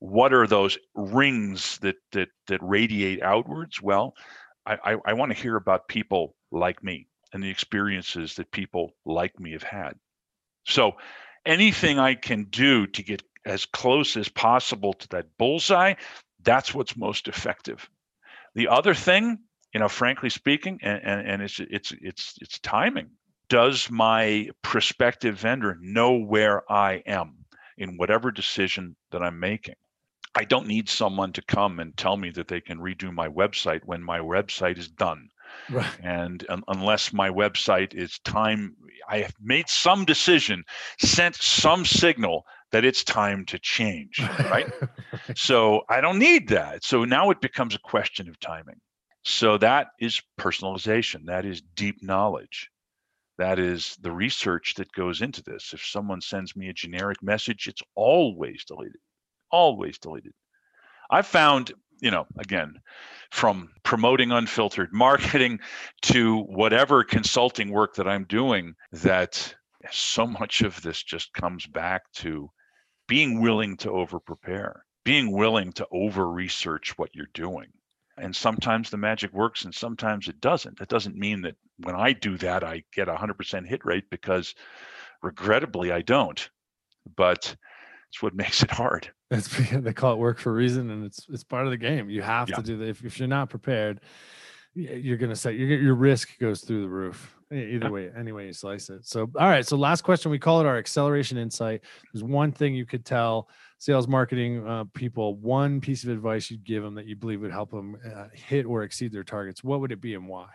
what 0.00 0.32
are 0.32 0.46
those 0.46 0.78
rings 0.94 1.78
that 1.82 1.96
that 2.12 2.28
that 2.48 2.60
radiate 2.62 3.22
outwards? 3.22 3.82
Well 3.82 4.14
i 4.66 4.78
i, 4.82 4.96
I 5.04 5.12
want 5.12 5.32
to 5.32 5.42
hear 5.42 5.56
about 5.56 5.88
people 5.88 6.34
like 6.50 6.82
me 6.82 7.08
and 7.32 7.42
the 7.42 7.50
experiences 7.50 8.34
that 8.36 8.50
people 8.50 8.96
like 9.04 9.38
me 9.38 9.52
have 9.52 9.62
had. 9.62 9.92
So 10.64 10.92
anything 11.44 11.98
i 11.98 12.14
can 12.14 12.44
do 12.44 12.86
to 12.86 13.02
get 13.02 13.22
as 13.44 13.66
close 13.66 14.16
as 14.16 14.28
possible 14.28 14.92
to 14.94 15.08
that 15.08 15.26
bullseye, 15.38 15.94
that's 16.42 16.74
what's 16.74 16.96
most 16.96 17.28
effective. 17.28 17.88
The 18.54 18.68
other 18.68 18.94
thing, 18.94 19.38
you 19.72 19.80
know, 19.80 19.88
frankly 19.88 20.30
speaking, 20.30 20.78
and, 20.82 21.00
and, 21.04 21.28
and 21.28 21.42
it's 21.42 21.60
it's 21.60 21.92
it's 22.00 22.34
it's 22.40 22.58
timing. 22.60 23.10
Does 23.48 23.90
my 23.90 24.48
prospective 24.62 25.38
vendor 25.38 25.76
know 25.80 26.16
where 26.16 26.70
I 26.70 27.02
am 27.06 27.44
in 27.76 27.96
whatever 27.96 28.30
decision 28.30 28.96
that 29.10 29.22
I'm 29.22 29.40
making? 29.40 29.74
I 30.34 30.44
don't 30.44 30.68
need 30.68 30.88
someone 30.88 31.32
to 31.32 31.42
come 31.42 31.80
and 31.80 31.96
tell 31.96 32.16
me 32.16 32.30
that 32.30 32.48
they 32.48 32.60
can 32.60 32.78
redo 32.78 33.12
my 33.12 33.28
website 33.28 33.80
when 33.84 34.02
my 34.02 34.20
website 34.20 34.78
is 34.78 34.88
done. 34.88 35.28
Right. 35.68 35.90
And 36.02 36.44
um, 36.48 36.64
unless 36.68 37.12
my 37.12 37.30
website 37.30 37.94
is 37.94 38.20
time, 38.20 38.76
I 39.08 39.18
have 39.18 39.34
made 39.40 39.68
some 39.68 40.04
decision, 40.04 40.62
sent 41.00 41.34
some 41.34 41.84
signal 41.84 42.46
that 42.72 42.84
it's 42.84 43.04
time 43.04 43.44
to 43.46 43.58
change, 43.58 44.20
right? 44.38 44.70
so 45.34 45.82
I 45.88 46.00
don't 46.00 46.18
need 46.18 46.48
that. 46.48 46.84
So 46.84 47.04
now 47.04 47.30
it 47.30 47.40
becomes 47.40 47.74
a 47.74 47.80
question 47.80 48.28
of 48.28 48.38
timing. 48.40 48.80
So 49.24 49.58
that 49.58 49.88
is 49.98 50.22
personalization, 50.38 51.26
that 51.26 51.44
is 51.44 51.62
deep 51.74 52.02
knowledge. 52.02 52.70
That 53.38 53.58
is 53.58 53.96
the 54.00 54.12
research 54.12 54.74
that 54.74 54.92
goes 54.92 55.22
into 55.22 55.42
this. 55.42 55.72
If 55.72 55.84
someone 55.84 56.20
sends 56.20 56.54
me 56.54 56.68
a 56.68 56.74
generic 56.74 57.22
message, 57.22 57.68
it's 57.68 57.82
always 57.94 58.64
deleted. 58.66 59.00
Always 59.50 59.98
deleted. 59.98 60.32
I've 61.10 61.26
found, 61.26 61.72
you 62.02 62.10
know, 62.10 62.26
again, 62.38 62.74
from 63.30 63.70
promoting 63.82 64.30
unfiltered 64.30 64.92
marketing 64.92 65.60
to 66.02 66.42
whatever 66.42 67.02
consulting 67.02 67.70
work 67.70 67.94
that 67.94 68.06
I'm 68.06 68.24
doing, 68.24 68.74
that 68.92 69.54
so 69.90 70.26
much 70.26 70.60
of 70.60 70.80
this 70.82 71.02
just 71.02 71.32
comes 71.32 71.66
back 71.66 72.02
to 72.16 72.50
being 73.10 73.40
willing 73.40 73.76
to 73.76 73.90
over 73.90 74.20
prepare, 74.20 74.84
being 75.04 75.32
willing 75.32 75.72
to 75.72 75.84
over 75.90 76.30
research 76.30 76.96
what 76.96 77.10
you're 77.12 77.26
doing. 77.34 77.66
And 78.16 78.34
sometimes 78.36 78.88
the 78.88 78.98
magic 78.98 79.32
works 79.32 79.64
and 79.64 79.74
sometimes 79.74 80.28
it 80.28 80.40
doesn't. 80.40 80.78
That 80.78 80.88
doesn't 80.88 81.16
mean 81.16 81.42
that 81.42 81.56
when 81.78 81.96
I 81.96 82.12
do 82.12 82.38
that, 82.38 82.62
I 82.62 82.84
get 82.94 83.08
a 83.08 83.14
100% 83.14 83.66
hit 83.66 83.84
rate 83.84 84.04
because 84.10 84.54
regrettably 85.24 85.90
I 85.90 86.02
don't. 86.02 86.48
But 87.16 87.56
it's 88.10 88.22
what 88.22 88.34
makes 88.42 88.62
it 88.62 88.70
hard. 88.70 89.10
It's, 89.32 89.48
they 89.72 89.92
call 89.92 90.12
it 90.12 90.18
work 90.18 90.38
for 90.38 90.50
a 90.50 90.54
reason 90.54 90.88
and 90.90 91.04
it's 91.04 91.26
it's 91.28 91.42
part 91.42 91.64
of 91.64 91.72
the 91.72 91.78
game. 91.78 92.10
You 92.10 92.22
have 92.22 92.48
yeah. 92.48 92.56
to 92.56 92.62
do 92.62 92.76
that. 92.76 92.88
If, 92.88 93.04
if 93.04 93.18
you're 93.18 93.26
not 93.26 93.50
prepared, 93.50 94.02
you're 94.74 95.18
to 95.18 95.34
say 95.34 95.54
your, 95.54 95.80
your 95.80 95.94
risk 95.96 96.38
goes 96.38 96.60
through 96.60 96.82
the 96.82 96.88
roof 96.88 97.34
either 97.52 97.90
way 97.90 98.10
anyway 98.16 98.46
you 98.46 98.52
slice 98.52 98.90
it. 98.90 99.06
So 99.06 99.30
all 99.38 99.48
right 99.48 99.66
so 99.66 99.76
last 99.76 100.02
question 100.02 100.30
we 100.30 100.38
call 100.38 100.60
it 100.60 100.66
our 100.66 100.78
acceleration 100.78 101.38
insight. 101.38 101.82
There's 102.12 102.24
one 102.24 102.52
thing 102.52 102.74
you 102.74 102.86
could 102.86 103.04
tell 103.04 103.48
sales 103.78 104.06
marketing 104.06 104.66
uh, 104.66 104.84
people 104.94 105.36
one 105.36 105.80
piece 105.80 106.04
of 106.04 106.10
advice 106.10 106.50
you'd 106.50 106.64
give 106.64 106.82
them 106.82 106.94
that 106.94 107.06
you 107.06 107.16
believe 107.16 107.40
would 107.40 107.50
help 107.52 107.70
them 107.70 107.96
uh, 108.14 108.26
hit 108.32 108.66
or 108.66 108.82
exceed 108.82 109.12
their 109.12 109.24
targets 109.24 109.64
what 109.64 109.80
would 109.80 109.92
it 109.92 110.00
be 110.00 110.14
and 110.14 110.28
why? 110.28 110.48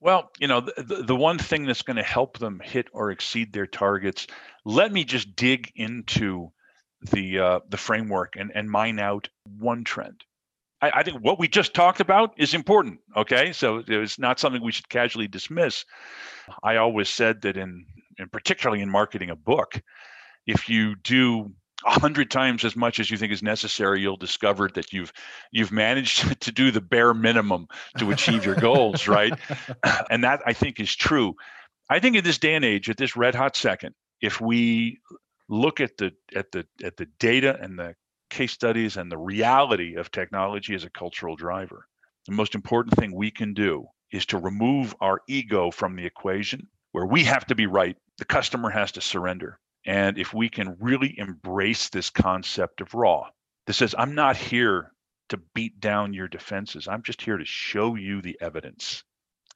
Well 0.00 0.30
you 0.38 0.46
know 0.46 0.60
the, 0.60 1.04
the 1.06 1.16
one 1.16 1.38
thing 1.38 1.64
that's 1.64 1.82
going 1.82 1.96
to 1.96 2.02
help 2.02 2.38
them 2.38 2.60
hit 2.62 2.88
or 2.92 3.10
exceed 3.10 3.52
their 3.52 3.66
targets 3.66 4.26
let 4.64 4.92
me 4.92 5.04
just 5.04 5.34
dig 5.36 5.72
into 5.74 6.52
the 7.10 7.38
uh, 7.38 7.60
the 7.68 7.76
framework 7.76 8.36
and, 8.36 8.50
and 8.54 8.70
mine 8.70 8.98
out 8.98 9.28
one 9.58 9.84
trend 9.84 10.24
I, 10.80 10.90
I, 10.96 11.02
think 11.02 11.18
what 11.18 11.38
we 11.38 11.48
just 11.48 11.74
talked 11.74 12.00
about 12.00 12.34
is 12.36 12.54
important. 12.54 13.00
Okay, 13.16 13.52
so 13.52 13.82
it's 13.86 14.18
not 14.18 14.38
something 14.38 14.62
we 14.62 14.72
should 14.72 14.88
casually 14.88 15.28
dismiss. 15.28 15.84
I 16.62 16.76
always 16.76 17.08
said 17.08 17.42
that 17.42 17.56
in, 17.56 17.84
and 18.18 18.30
particularly 18.30 18.82
in 18.82 18.90
marketing 18.90 19.30
a 19.30 19.36
book, 19.36 19.80
if 20.46 20.68
you 20.68 20.96
do 20.96 21.52
a 21.86 22.00
hundred 22.00 22.30
times 22.30 22.64
as 22.64 22.74
much 22.74 22.98
as 22.98 23.10
you 23.10 23.16
think 23.16 23.32
is 23.32 23.42
necessary, 23.42 24.00
you'll 24.00 24.16
discover 24.16 24.68
that 24.74 24.92
you've 24.92 25.12
you've 25.52 25.72
managed 25.72 26.40
to 26.40 26.52
do 26.52 26.70
the 26.70 26.80
bare 26.80 27.14
minimum 27.14 27.68
to 27.98 28.10
achieve 28.10 28.44
your 28.44 28.56
goals, 28.56 29.06
right? 29.08 29.34
And 30.10 30.24
that 30.24 30.40
I 30.46 30.52
think 30.52 30.80
is 30.80 30.94
true. 30.94 31.34
I 31.90 31.98
think 32.00 32.16
in 32.16 32.24
this 32.24 32.38
day 32.38 32.54
and 32.54 32.64
age, 32.64 32.90
at 32.90 32.96
this 32.96 33.16
red 33.16 33.34
hot 33.34 33.56
second, 33.56 33.94
if 34.20 34.40
we 34.40 34.98
look 35.48 35.80
at 35.80 35.96
the 35.96 36.12
at 36.34 36.52
the 36.52 36.66
at 36.82 36.96
the 36.96 37.06
data 37.18 37.58
and 37.60 37.78
the 37.78 37.94
case 38.28 38.52
studies 38.52 38.96
and 38.96 39.10
the 39.10 39.18
reality 39.18 39.94
of 39.94 40.10
technology 40.10 40.74
as 40.74 40.84
a 40.84 40.90
cultural 40.90 41.36
driver. 41.36 41.86
The 42.26 42.34
most 42.34 42.54
important 42.54 42.96
thing 42.96 43.14
we 43.14 43.30
can 43.30 43.54
do 43.54 43.86
is 44.12 44.26
to 44.26 44.38
remove 44.38 44.94
our 45.00 45.20
ego 45.28 45.70
from 45.70 45.96
the 45.96 46.06
equation 46.06 46.68
where 46.92 47.06
we 47.06 47.24
have 47.24 47.46
to 47.46 47.54
be 47.54 47.66
right, 47.66 47.96
the 48.18 48.24
customer 48.24 48.70
has 48.70 48.92
to 48.92 49.00
surrender. 49.00 49.58
And 49.84 50.18
if 50.18 50.34
we 50.34 50.48
can 50.48 50.76
really 50.80 51.18
embrace 51.18 51.88
this 51.88 52.10
concept 52.10 52.80
of 52.80 52.94
raw, 52.94 53.28
that 53.66 53.74
says, 53.74 53.94
I'm 53.96 54.14
not 54.14 54.36
here 54.36 54.92
to 55.28 55.36
beat 55.54 55.78
down 55.80 56.14
your 56.14 56.28
defenses, 56.28 56.88
I'm 56.88 57.02
just 57.02 57.20
here 57.20 57.36
to 57.36 57.44
show 57.44 57.94
you 57.94 58.22
the 58.22 58.38
evidence. 58.40 59.04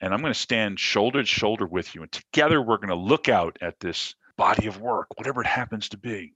And 0.00 0.12
I'm 0.12 0.20
going 0.20 0.32
to 0.32 0.38
stand 0.38 0.78
shoulder 0.78 1.22
to 1.22 1.26
shoulder 1.26 1.66
with 1.66 1.94
you. 1.94 2.02
And 2.02 2.12
together 2.12 2.60
we're 2.60 2.76
going 2.76 2.88
to 2.88 2.94
look 2.94 3.28
out 3.28 3.56
at 3.60 3.80
this 3.80 4.14
body 4.36 4.66
of 4.66 4.80
work, 4.80 5.06
whatever 5.16 5.40
it 5.40 5.46
happens 5.46 5.88
to 5.90 5.96
be, 5.96 6.34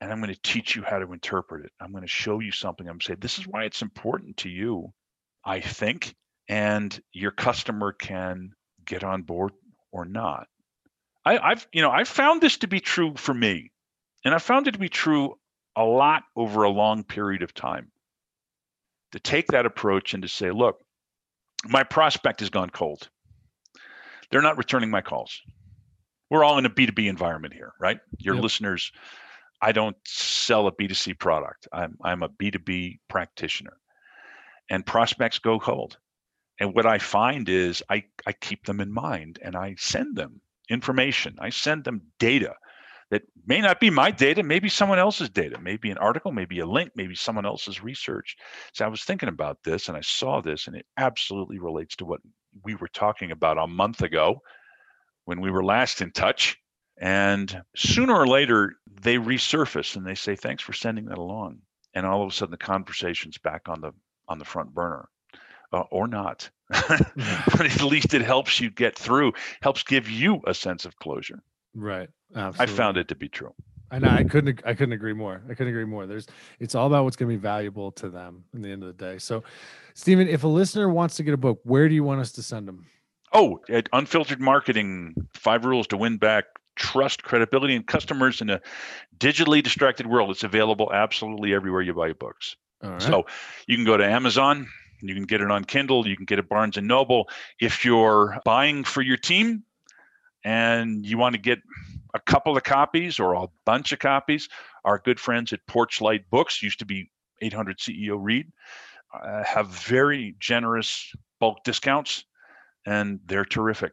and 0.00 0.12
I'm 0.12 0.20
going 0.20 0.32
to 0.32 0.40
teach 0.42 0.76
you 0.76 0.82
how 0.82 0.98
to 0.98 1.12
interpret 1.12 1.64
it. 1.64 1.72
I'm 1.80 1.90
going 1.90 2.02
to 2.02 2.08
show 2.08 2.40
you 2.40 2.52
something. 2.52 2.86
I'm 2.86 2.94
going 2.94 3.00
to 3.00 3.06
say, 3.06 3.14
this 3.14 3.38
is 3.38 3.44
mm-hmm. 3.44 3.52
why 3.52 3.64
it's 3.64 3.82
important 3.82 4.38
to 4.38 4.48
you, 4.48 4.92
I 5.44 5.60
think, 5.60 6.14
and 6.48 6.98
your 7.12 7.30
customer 7.30 7.92
can 7.92 8.52
get 8.84 9.04
on 9.04 9.22
board 9.22 9.52
or 9.92 10.04
not. 10.04 10.46
I, 11.24 11.38
I've, 11.38 11.66
you 11.72 11.82
know, 11.82 11.90
I've 11.90 12.08
found 12.08 12.40
this 12.40 12.58
to 12.58 12.68
be 12.68 12.80
true 12.80 13.14
for 13.16 13.34
me, 13.34 13.72
and 14.24 14.34
I 14.34 14.38
found 14.38 14.68
it 14.68 14.72
to 14.72 14.78
be 14.78 14.88
true 14.88 15.38
a 15.76 15.84
lot 15.84 16.22
over 16.36 16.62
a 16.62 16.70
long 16.70 17.04
period 17.04 17.42
of 17.42 17.54
time. 17.54 17.90
To 19.12 19.18
take 19.18 19.48
that 19.48 19.64
approach 19.64 20.12
and 20.12 20.22
to 20.22 20.28
say, 20.28 20.50
look, 20.50 20.80
my 21.64 21.82
prospect 21.82 22.40
has 22.40 22.50
gone 22.50 22.68
cold. 22.70 23.08
They're 24.30 24.42
not 24.42 24.58
returning 24.58 24.90
my 24.90 25.00
calls. 25.00 25.40
We're 26.30 26.44
all 26.44 26.58
in 26.58 26.66
a 26.66 26.70
B2B 26.70 27.08
environment 27.08 27.54
here, 27.54 27.72
right? 27.80 28.00
Your 28.18 28.34
yep. 28.34 28.42
listeners 28.42 28.92
I 29.60 29.72
don't 29.72 29.96
sell 30.04 30.66
a 30.66 30.72
B2C 30.72 31.18
product. 31.18 31.68
I'm 31.72 31.96
I'm 32.02 32.22
a 32.22 32.28
B2B 32.28 32.98
practitioner. 33.08 33.76
And 34.70 34.84
prospects 34.84 35.38
go 35.38 35.58
cold. 35.58 35.96
And 36.60 36.74
what 36.74 36.86
I 36.86 36.98
find 36.98 37.48
is 37.48 37.82
I, 37.88 38.04
I 38.26 38.32
keep 38.32 38.66
them 38.66 38.80
in 38.80 38.92
mind 38.92 39.38
and 39.42 39.56
I 39.56 39.76
send 39.78 40.16
them 40.16 40.40
information. 40.68 41.36
I 41.40 41.50
send 41.50 41.84
them 41.84 42.02
data 42.18 42.54
that 43.10 43.22
may 43.46 43.60
not 43.60 43.80
be 43.80 43.88
my 43.88 44.10
data, 44.10 44.42
maybe 44.42 44.68
someone 44.68 44.98
else's 44.98 45.30
data, 45.30 45.58
maybe 45.60 45.90
an 45.90 45.98
article, 45.98 46.30
maybe 46.30 46.58
a 46.58 46.66
link, 46.66 46.90
maybe 46.94 47.14
someone 47.14 47.46
else's 47.46 47.82
research. 47.82 48.36
So 48.74 48.84
I 48.84 48.88
was 48.88 49.02
thinking 49.02 49.30
about 49.30 49.58
this 49.64 49.88
and 49.88 49.96
I 49.96 50.02
saw 50.02 50.42
this, 50.42 50.66
and 50.66 50.76
it 50.76 50.84
absolutely 50.98 51.58
relates 51.58 51.96
to 51.96 52.04
what 52.04 52.20
we 52.64 52.74
were 52.74 52.88
talking 52.88 53.30
about 53.30 53.56
a 53.56 53.66
month 53.66 54.02
ago 54.02 54.40
when 55.24 55.40
we 55.40 55.50
were 55.50 55.64
last 55.64 56.02
in 56.02 56.10
touch. 56.10 56.58
And 57.00 57.62
sooner 57.76 58.14
or 58.14 58.26
later, 58.26 58.74
they 59.00 59.16
resurface 59.16 59.96
and 59.96 60.06
they 60.06 60.14
say, 60.14 60.34
Thanks 60.34 60.62
for 60.62 60.72
sending 60.72 61.06
that 61.06 61.18
along. 61.18 61.60
And 61.94 62.04
all 62.04 62.22
of 62.22 62.28
a 62.28 62.32
sudden, 62.32 62.50
the 62.50 62.56
conversation's 62.56 63.38
back 63.38 63.68
on 63.68 63.80
the 63.80 63.92
on 64.28 64.38
the 64.38 64.44
front 64.44 64.74
burner. 64.74 65.08
Uh, 65.70 65.84
or 65.90 66.08
not. 66.08 66.48
but 66.70 67.60
at 67.60 67.82
least 67.82 68.14
it 68.14 68.22
helps 68.22 68.58
you 68.58 68.70
get 68.70 68.98
through, 68.98 69.34
helps 69.60 69.82
give 69.82 70.08
you 70.08 70.40
a 70.46 70.54
sense 70.54 70.86
of 70.86 70.96
closure. 70.96 71.42
Right. 71.74 72.08
Absolutely. 72.34 72.74
I 72.74 72.76
found 72.76 72.96
it 72.96 73.08
to 73.08 73.14
be 73.14 73.28
true. 73.28 73.52
And 73.90 74.06
I 74.06 74.24
couldn't 74.24 74.60
I 74.66 74.74
couldn't 74.74 74.92
agree 74.92 75.14
more. 75.14 75.42
I 75.46 75.54
couldn't 75.54 75.68
agree 75.68 75.84
more. 75.84 76.06
There's 76.06 76.26
it's 76.58 76.74
all 76.74 76.86
about 76.86 77.04
what's 77.04 77.16
going 77.16 77.30
to 77.30 77.36
be 77.36 77.40
valuable 77.40 77.92
to 77.92 78.10
them 78.10 78.44
in 78.54 78.62
the 78.62 78.70
end 78.70 78.82
of 78.82 78.88
the 78.88 79.04
day. 79.04 79.18
So, 79.18 79.44
Stephen, 79.94 80.28
if 80.28 80.44
a 80.44 80.48
listener 80.48 80.88
wants 80.90 81.16
to 81.16 81.22
get 81.22 81.32
a 81.32 81.38
book, 81.38 81.60
where 81.64 81.88
do 81.88 81.94
you 81.94 82.04
want 82.04 82.20
us 82.20 82.32
to 82.32 82.42
send 82.42 82.68
them? 82.68 82.86
Oh, 83.32 83.60
at 83.70 83.88
Unfiltered 83.94 84.40
Marketing: 84.40 85.14
Five 85.32 85.64
Rules 85.64 85.86
to 85.88 85.96
Win 85.96 86.18
Back 86.18 86.44
Trust, 86.78 87.22
Credibility, 87.22 87.74
and 87.74 87.86
Customers 87.86 88.40
in 88.40 88.50
a 88.50 88.60
Digitally 89.18 89.62
Distracted 89.62 90.06
World. 90.06 90.30
It's 90.30 90.44
available 90.44 90.90
absolutely 90.92 91.54
everywhere 91.54 91.82
you 91.82 91.92
buy 91.92 92.12
books. 92.12 92.56
So, 92.98 93.26
you 93.66 93.76
can 93.76 93.84
go 93.84 93.96
to 93.96 94.04
Amazon. 94.04 94.68
You 95.00 95.14
can 95.14 95.24
get 95.24 95.40
it 95.40 95.50
on 95.50 95.64
Kindle. 95.64 96.06
You 96.06 96.16
can 96.16 96.24
get 96.24 96.38
it 96.38 96.48
Barnes 96.48 96.76
and 96.76 96.88
Noble. 96.88 97.28
If 97.60 97.84
you're 97.84 98.38
buying 98.44 98.84
for 98.84 99.02
your 99.02 99.16
team, 99.16 99.64
and 100.44 101.04
you 101.04 101.18
want 101.18 101.34
to 101.34 101.40
get 101.40 101.58
a 102.14 102.20
couple 102.20 102.56
of 102.56 102.62
copies 102.62 103.18
or 103.18 103.34
a 103.34 103.48
bunch 103.64 103.92
of 103.92 103.98
copies, 103.98 104.48
our 104.84 104.98
good 104.98 105.18
friends 105.20 105.52
at 105.52 105.66
Porchlight 105.66 106.24
Books 106.30 106.62
used 106.62 106.78
to 106.78 106.86
be 106.86 107.10
800 107.42 107.78
CEO 107.78 108.16
Read 108.18 108.50
uh, 109.12 109.44
have 109.44 109.68
very 109.68 110.34
generous 110.38 111.12
bulk 111.40 111.62
discounts, 111.64 112.24
and 112.86 113.20
they're 113.26 113.44
terrific. 113.44 113.92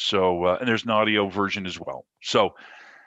So, 0.00 0.44
uh, 0.44 0.56
and 0.60 0.68
there's 0.68 0.84
an 0.84 0.90
audio 0.90 1.28
version 1.28 1.66
as 1.66 1.78
well. 1.78 2.06
So, 2.22 2.54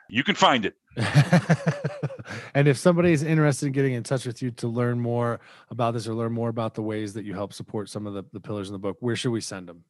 you 0.10 0.24
can 0.24 0.36
find 0.36 0.66
it. 0.66 0.76
and 2.54 2.68
if 2.68 2.78
somebody 2.78 3.14
is 3.14 3.24
interested 3.24 3.68
in 3.68 3.72
getting 3.72 3.94
in 3.94 4.04
touch 4.04 4.26
with 4.26 4.42
you 4.42 4.52
to 4.52 4.68
learn 4.68 5.00
more 5.00 5.40
about 5.72 5.94
this 5.94 6.08
or 6.08 6.14
learn 6.14 6.34
more 6.34 6.50
about 6.50 6.76
the 6.76 6.82
ways 6.84 7.14
that 7.14 7.26
you 7.26 7.34
help 7.34 7.54
support 7.54 7.90
some 7.90 8.06
of 8.06 8.14
the, 8.14 8.24
the 8.32 8.40
pillars 8.40 8.70
in 8.70 8.74
the 8.74 8.80
book, 8.80 8.98
where 9.00 9.16
should 9.16 9.32
we 9.32 9.42
send 9.42 9.68
them? 9.68 9.84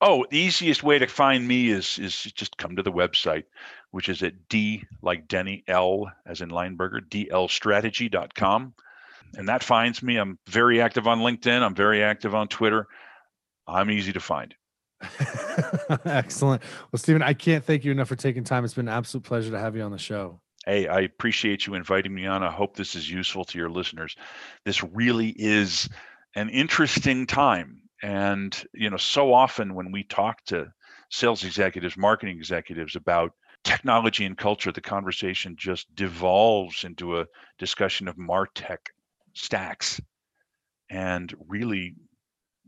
Oh, 0.00 0.24
the 0.30 0.38
easiest 0.38 0.82
way 0.82 0.98
to 0.98 1.06
find 1.06 1.46
me 1.46 1.70
is 1.70 1.98
is 1.98 2.22
just 2.22 2.56
come 2.56 2.76
to 2.76 2.82
the 2.82 2.92
website, 2.92 3.44
which 3.90 4.08
is 4.08 4.22
at 4.22 4.48
D 4.48 4.84
like 5.02 5.26
Denny 5.26 5.64
L 5.66 6.10
as 6.26 6.40
in 6.40 6.50
Leinberger, 6.50 7.00
dlstrategy.com. 7.08 8.74
And 9.36 9.48
that 9.48 9.62
finds 9.62 10.02
me. 10.02 10.16
I'm 10.16 10.38
very 10.46 10.80
active 10.80 11.06
on 11.06 11.20
LinkedIn. 11.20 11.62
I'm 11.62 11.74
very 11.74 12.02
active 12.02 12.34
on 12.34 12.48
Twitter. 12.48 12.86
I'm 13.66 13.90
easy 13.90 14.12
to 14.12 14.20
find. 14.20 14.54
Excellent. 16.04 16.62
Well, 16.90 16.98
Stephen, 16.98 17.22
I 17.22 17.34
can't 17.34 17.64
thank 17.64 17.84
you 17.84 17.92
enough 17.92 18.08
for 18.08 18.16
taking 18.16 18.44
time. 18.44 18.64
It's 18.64 18.74
been 18.74 18.88
an 18.88 18.94
absolute 18.94 19.24
pleasure 19.24 19.50
to 19.50 19.58
have 19.58 19.76
you 19.76 19.82
on 19.82 19.92
the 19.92 19.98
show. 19.98 20.40
Hey, 20.66 20.86
I 20.86 21.00
appreciate 21.00 21.66
you 21.66 21.74
inviting 21.74 22.14
me 22.14 22.26
on. 22.26 22.42
I 22.42 22.50
hope 22.50 22.76
this 22.76 22.94
is 22.94 23.10
useful 23.10 23.44
to 23.46 23.58
your 23.58 23.70
listeners. 23.70 24.14
This 24.64 24.84
really 24.84 25.30
is 25.30 25.88
an 26.36 26.50
interesting 26.50 27.26
time 27.26 27.80
and 28.02 28.64
you 28.72 28.90
know, 28.90 28.96
so 28.96 29.32
often 29.32 29.74
when 29.74 29.92
we 29.92 30.04
talk 30.04 30.44
to 30.46 30.72
sales 31.10 31.44
executives, 31.44 31.96
marketing 31.96 32.38
executives 32.38 32.96
about 32.96 33.32
technology 33.64 34.24
and 34.24 34.38
culture, 34.38 34.72
the 34.72 34.80
conversation 34.80 35.54
just 35.58 35.94
devolves 35.94 36.84
into 36.84 37.20
a 37.20 37.26
discussion 37.58 38.08
of 38.08 38.16
martech 38.16 38.78
stacks. 39.34 40.00
And 40.88 41.32
really, 41.46 41.94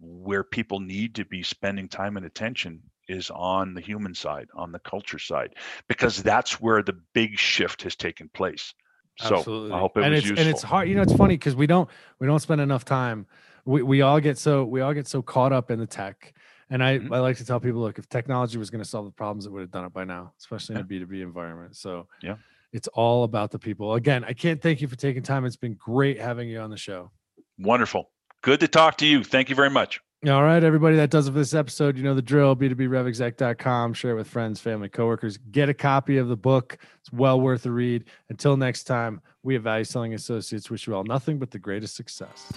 where 0.03 0.43
people 0.43 0.81
need 0.81 1.15
to 1.15 1.25
be 1.25 1.43
spending 1.43 1.89
time 1.89 2.17
and 2.17 2.27
attention 2.27 2.83
is 3.09 3.31
on 3.31 3.75
the 3.75 3.81
human 3.81 4.15
side, 4.15 4.49
on 4.55 4.73
the 4.73 4.79
culture 4.81 5.19
side, 5.19 5.55
because 5.89 6.23
that's 6.23 6.61
where 6.61 6.83
the 6.83 6.99
big 7.15 7.39
shift 7.39 7.83
has 7.83 7.97
taken 7.97 8.29
place. 8.35 8.75
So 9.19 9.39
Absolutely. 9.39 9.73
I 9.73 9.79
hope 9.79 9.97
it 9.97 10.05
and 10.05 10.13
was 10.13 10.21
it's, 10.21 10.31
useful. 10.31 10.45
And 10.45 10.55
it's 10.55 10.63
hard, 10.63 10.89
you 10.89 10.95
know, 10.95 11.03
it's 11.03 11.15
funny 11.15 11.35
because 11.37 11.55
we 11.55 11.67
don't 11.67 11.89
we 12.19 12.27
don't 12.27 12.41
spend 12.41 12.61
enough 12.61 12.85
time. 12.85 13.27
We, 13.65 13.83
we 13.83 14.03
all 14.03 14.21
get 14.21 14.39
so 14.39 14.65
we 14.65 14.81
all 14.81 14.95
get 14.95 15.07
so 15.07 15.23
caught 15.23 15.53
up 15.53 15.71
in 15.71 15.79
the 15.79 15.87
tech. 15.87 16.35
And 16.71 16.83
I, 16.83 16.99
mm-hmm. 16.99 17.13
I 17.13 17.19
like 17.19 17.37
to 17.37 17.45
tell 17.45 17.61
people 17.61 17.83
look 17.83 17.99
if 17.99 18.09
technology 18.09 18.57
was 18.57 18.71
going 18.71 18.83
to 18.83 18.89
solve 18.89 19.05
the 19.05 19.13
problems 19.13 19.45
it 19.45 19.53
would 19.53 19.61
have 19.61 19.71
done 19.71 19.85
it 19.85 19.93
by 19.93 20.05
now 20.05 20.33
especially 20.39 20.77
in 20.77 20.81
a 20.81 20.85
b2b 20.85 21.21
environment. 21.21 21.77
So 21.77 22.09
yeah. 22.23 22.37
it's 22.73 22.89
all 22.89 23.25
about 23.25 23.51
the 23.51 23.59
people. 23.59 23.95
Again 23.95 24.25
i 24.25 24.33
can't 24.33 24.61
thank 24.61 24.81
you 24.81 24.89
for 24.89 24.97
taking 24.97 25.23
time. 25.23 25.45
It's 25.45 25.57
been 25.57 25.75
great 25.75 26.19
having 26.19 26.49
you 26.49 26.61
on 26.61 26.71
the 26.71 26.79
show. 26.79 27.11
Wonderful 27.59 28.11
good 28.43 28.61
to 28.61 28.69
talk 28.69 28.99
to 28.99 29.07
you 29.07 29.25
thank 29.25 29.49
you 29.49 29.57
very 29.57 29.71
much 29.71 30.01
all 30.31 30.45
right, 30.45 30.63
everybody, 30.63 30.95
that 30.97 31.11
does 31.11 31.27
it 31.27 31.33
for 31.33 31.39
this 31.39 31.53
episode. 31.53 31.97
You 31.97 32.05
know 32.05 32.15
the 32.15 32.23
drill, 32.23 32.55
b2brevexec.com. 32.55 33.93
Share 33.93 34.13
it 34.13 34.15
with 34.15 34.29
friends, 34.29 34.61
family, 34.61 34.89
coworkers. 34.89 35.37
Get 35.37 35.69
a 35.69 35.75
copy 35.75 36.17
of 36.17 36.29
the 36.29 36.37
book. 36.37 36.79
It's 37.01 37.13
well 37.13 37.41
worth 37.41 37.67
a 37.67 37.73
read. 37.73 38.05
Until 38.29 38.57
next 38.57 38.85
time, 38.85 39.21
we 39.43 39.57
at 39.57 39.63
Value 39.63 39.83
Selling 39.83 40.15
Associates 40.15 40.71
wish 40.71 40.87
you 40.87 40.95
all 40.95 41.03
nothing 41.03 41.41
but 41.41 41.51
the 41.51 41.59
greatest 41.59 41.97
success. 41.97 42.53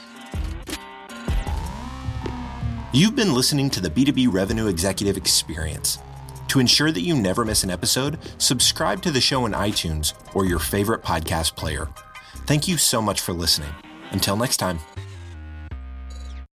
You've 2.93 3.15
been 3.15 3.33
listening 3.33 3.71
to 3.71 3.81
the 3.81 3.89
B2B 3.89 4.31
Revenue 4.31 4.67
Executive 4.67 5.17
Experience. 5.17 5.97
To 6.49 6.59
ensure 6.59 6.91
that 6.91 7.01
you 7.01 7.15
never 7.15 7.43
miss 7.43 7.63
an 7.63 7.71
episode, 7.71 8.19
subscribe 8.37 9.01
to 9.01 9.09
the 9.11 9.19
show 9.19 9.47
in 9.47 9.53
iTunes 9.53 10.13
or 10.35 10.45
your 10.45 10.59
favorite 10.59 11.01
podcast 11.01 11.55
player. 11.55 11.89
Thank 12.45 12.67
you 12.67 12.77
so 12.77 13.01
much 13.01 13.21
for 13.21 13.33
listening. 13.33 13.73
Until 14.11 14.37
next 14.37 14.57
time. 14.57 14.77